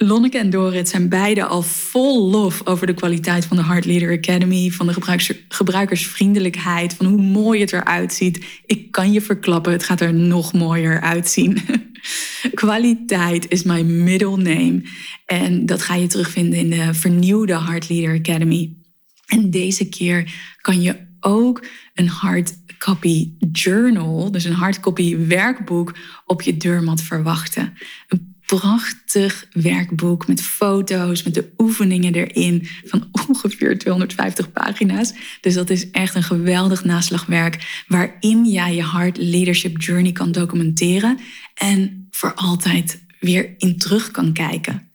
Lonneke 0.00 0.38
en 0.38 0.50
Dorit 0.50 0.88
zijn 0.88 1.08
beide 1.08 1.44
al 1.44 1.62
vol 1.62 2.30
lof 2.30 2.66
over 2.66 2.86
de 2.86 2.94
kwaliteit 2.94 3.44
van 3.44 3.56
de 3.56 3.64
Heart 3.64 3.84
Leader 3.84 4.18
Academy, 4.18 4.70
van 4.70 4.86
de 4.86 4.92
gebruikers, 4.92 5.32
gebruikersvriendelijkheid, 5.48 6.94
van 6.94 7.06
hoe 7.06 7.22
mooi 7.22 7.60
het 7.60 7.72
eruit 7.72 8.12
ziet. 8.12 8.44
Ik 8.66 8.90
kan 8.90 9.12
je 9.12 9.20
verklappen, 9.20 9.72
het 9.72 9.82
gaat 9.82 10.00
er 10.00 10.14
nog 10.14 10.52
mooier 10.52 11.00
uitzien. 11.00 11.58
Kwaliteit 12.54 13.48
is 13.48 13.62
mijn 13.62 14.04
middle 14.04 14.36
name. 14.36 14.82
En 15.26 15.66
dat 15.66 15.82
ga 15.82 15.94
je 15.94 16.06
terugvinden 16.06 16.58
in 16.58 16.70
de 16.70 16.94
vernieuwde 16.94 17.60
Heart 17.60 17.88
Leader 17.88 18.14
Academy. 18.18 18.76
En 19.26 19.50
deze 19.50 19.88
keer 19.88 20.32
kan 20.60 20.82
je 20.82 20.96
ook 21.20 21.66
een 21.94 22.08
hardcopy 22.08 23.32
journal, 23.52 24.30
dus 24.30 24.44
een 24.44 24.52
hardcopy 24.52 25.16
werkboek, 25.16 25.96
op 26.24 26.42
je 26.42 26.56
deurmat 26.56 27.02
verwachten. 27.02 27.74
Een 28.08 28.36
prachtig 28.56 29.46
werkboek 29.52 30.26
met 30.26 30.42
foto's, 30.42 31.22
met 31.22 31.34
de 31.34 31.52
oefeningen 31.58 32.14
erin 32.14 32.68
van 32.84 33.08
ongeveer 33.28 33.78
250 33.78 34.52
pagina's. 34.52 35.12
Dus 35.40 35.54
dat 35.54 35.70
is 35.70 35.90
echt 35.90 36.14
een 36.14 36.22
geweldig 36.22 36.84
naslagwerk 36.84 37.84
waarin 37.88 38.44
jij 38.44 38.74
je 38.74 38.82
hard 38.82 39.16
leadership 39.16 39.82
journey 39.82 40.12
kan 40.12 40.32
documenteren 40.32 41.18
en 41.54 42.08
voor 42.10 42.34
altijd 42.34 43.04
weer 43.20 43.54
in 43.58 43.78
terug 43.78 44.10
kan 44.10 44.32
kijken. 44.32 44.87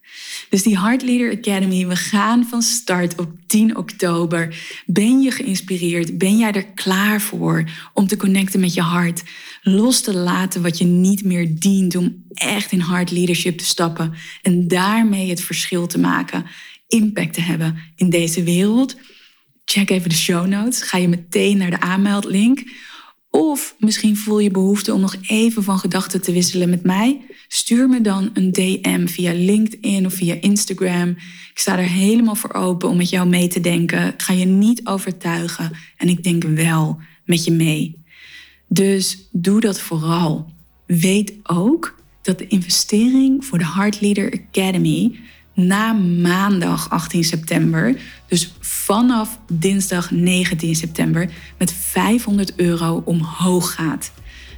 Dus 0.49 0.63
die 0.63 0.79
Heart 0.79 1.01
Leader 1.01 1.37
Academy, 1.37 1.87
we 1.87 1.95
gaan 1.95 2.45
van 2.45 2.61
start 2.61 3.19
op 3.19 3.31
10 3.47 3.77
oktober. 3.77 4.55
Ben 4.85 5.21
je 5.21 5.31
geïnspireerd? 5.31 6.17
Ben 6.17 6.37
jij 6.37 6.51
er 6.51 6.65
klaar 6.65 7.21
voor 7.21 7.63
om 7.93 8.07
te 8.07 8.17
connecten 8.17 8.59
met 8.59 8.73
je 8.73 8.81
hart? 8.81 9.23
Los 9.61 10.01
te 10.01 10.13
laten 10.13 10.61
wat 10.61 10.77
je 10.77 10.85
niet 10.85 11.23
meer 11.23 11.59
dient 11.59 11.95
om 11.95 12.23
echt 12.33 12.71
in 12.71 12.79
hard 12.79 13.11
leadership 13.11 13.57
te 13.57 13.65
stappen 13.65 14.13
en 14.41 14.67
daarmee 14.67 15.29
het 15.29 15.41
verschil 15.41 15.87
te 15.87 15.99
maken, 15.99 16.45
impact 16.87 17.33
te 17.33 17.41
hebben 17.41 17.77
in 17.95 18.09
deze 18.09 18.43
wereld. 18.43 18.95
Check 19.65 19.89
even 19.89 20.09
de 20.09 20.15
show 20.15 20.47
notes. 20.47 20.81
Ga 20.81 20.97
je 20.97 21.07
meteen 21.07 21.57
naar 21.57 21.69
de 21.69 21.79
aanmeldlink. 21.79 22.63
Of 23.29 23.75
misschien 23.79 24.17
voel 24.17 24.39
je 24.39 24.51
behoefte 24.51 24.93
om 24.93 25.01
nog 25.01 25.15
even 25.27 25.63
van 25.63 25.79
gedachten 25.79 26.21
te 26.21 26.31
wisselen 26.31 26.69
met 26.69 26.83
mij. 26.83 27.21
Stuur 27.55 27.89
me 27.89 28.01
dan 28.01 28.29
een 28.33 28.51
DM 28.51 29.07
via 29.07 29.33
LinkedIn 29.33 30.05
of 30.05 30.13
via 30.13 30.35
Instagram. 30.41 31.09
Ik 31.09 31.59
sta 31.59 31.77
er 31.77 31.87
helemaal 31.87 32.35
voor 32.35 32.53
open 32.53 32.89
om 32.89 32.97
met 32.97 33.09
jou 33.09 33.27
mee 33.27 33.47
te 33.47 33.59
denken. 33.59 34.07
Ik 34.07 34.21
ga 34.21 34.33
je 34.33 34.45
niet 34.45 34.85
overtuigen 34.87 35.71
en 35.97 36.07
ik 36.07 36.23
denk 36.23 36.43
wel 36.43 36.99
met 37.25 37.43
je 37.43 37.51
mee. 37.51 38.03
Dus 38.67 39.27
doe 39.31 39.59
dat 39.59 39.79
vooral. 39.79 40.51
Weet 40.85 41.33
ook 41.43 41.95
dat 42.21 42.37
de 42.37 42.47
investering 42.47 43.45
voor 43.45 43.57
de 43.57 43.71
Heart 43.73 44.01
Leader 44.01 44.39
Academy 44.49 45.19
na 45.53 45.93
maandag 45.93 46.89
18 46.89 47.23
september, 47.23 48.01
dus 48.27 48.53
vanaf 48.59 49.39
dinsdag 49.51 50.11
19 50.11 50.75
september, 50.75 51.29
met 51.57 51.73
500 51.73 52.55
euro 52.55 53.01
omhoog 53.05 53.73
gaat. 53.73 54.11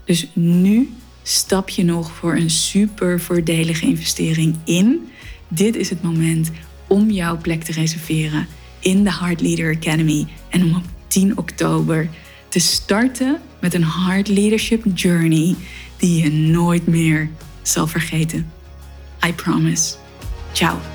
Dus 0.05 0.27
nu 0.33 0.89
stap 1.27 1.69
je 1.69 1.83
nog 1.83 2.11
voor 2.11 2.35
een 2.35 2.49
super 2.49 3.21
voordelige 3.21 3.85
investering 3.85 4.55
in. 4.63 5.09
Dit 5.47 5.75
is 5.75 5.89
het 5.89 6.01
moment 6.01 6.51
om 6.87 7.11
jouw 7.11 7.37
plek 7.37 7.63
te 7.63 7.71
reserveren 7.71 8.47
in 8.79 9.03
de 9.03 9.13
Heart 9.13 9.41
Leader 9.41 9.75
Academy 9.75 10.27
en 10.49 10.63
om 10.63 10.75
op 10.75 10.83
10 11.07 11.37
oktober 11.37 12.09
te 12.49 12.59
starten 12.59 13.41
met 13.59 13.73
een 13.73 13.85
Heart 13.85 14.27
Leadership 14.27 14.83
Journey 14.93 15.55
die 15.97 16.23
je 16.23 16.31
nooit 16.31 16.87
meer 16.87 17.29
zal 17.61 17.87
vergeten. 17.87 18.51
I 19.27 19.33
promise. 19.33 19.95
Ciao. 20.51 20.94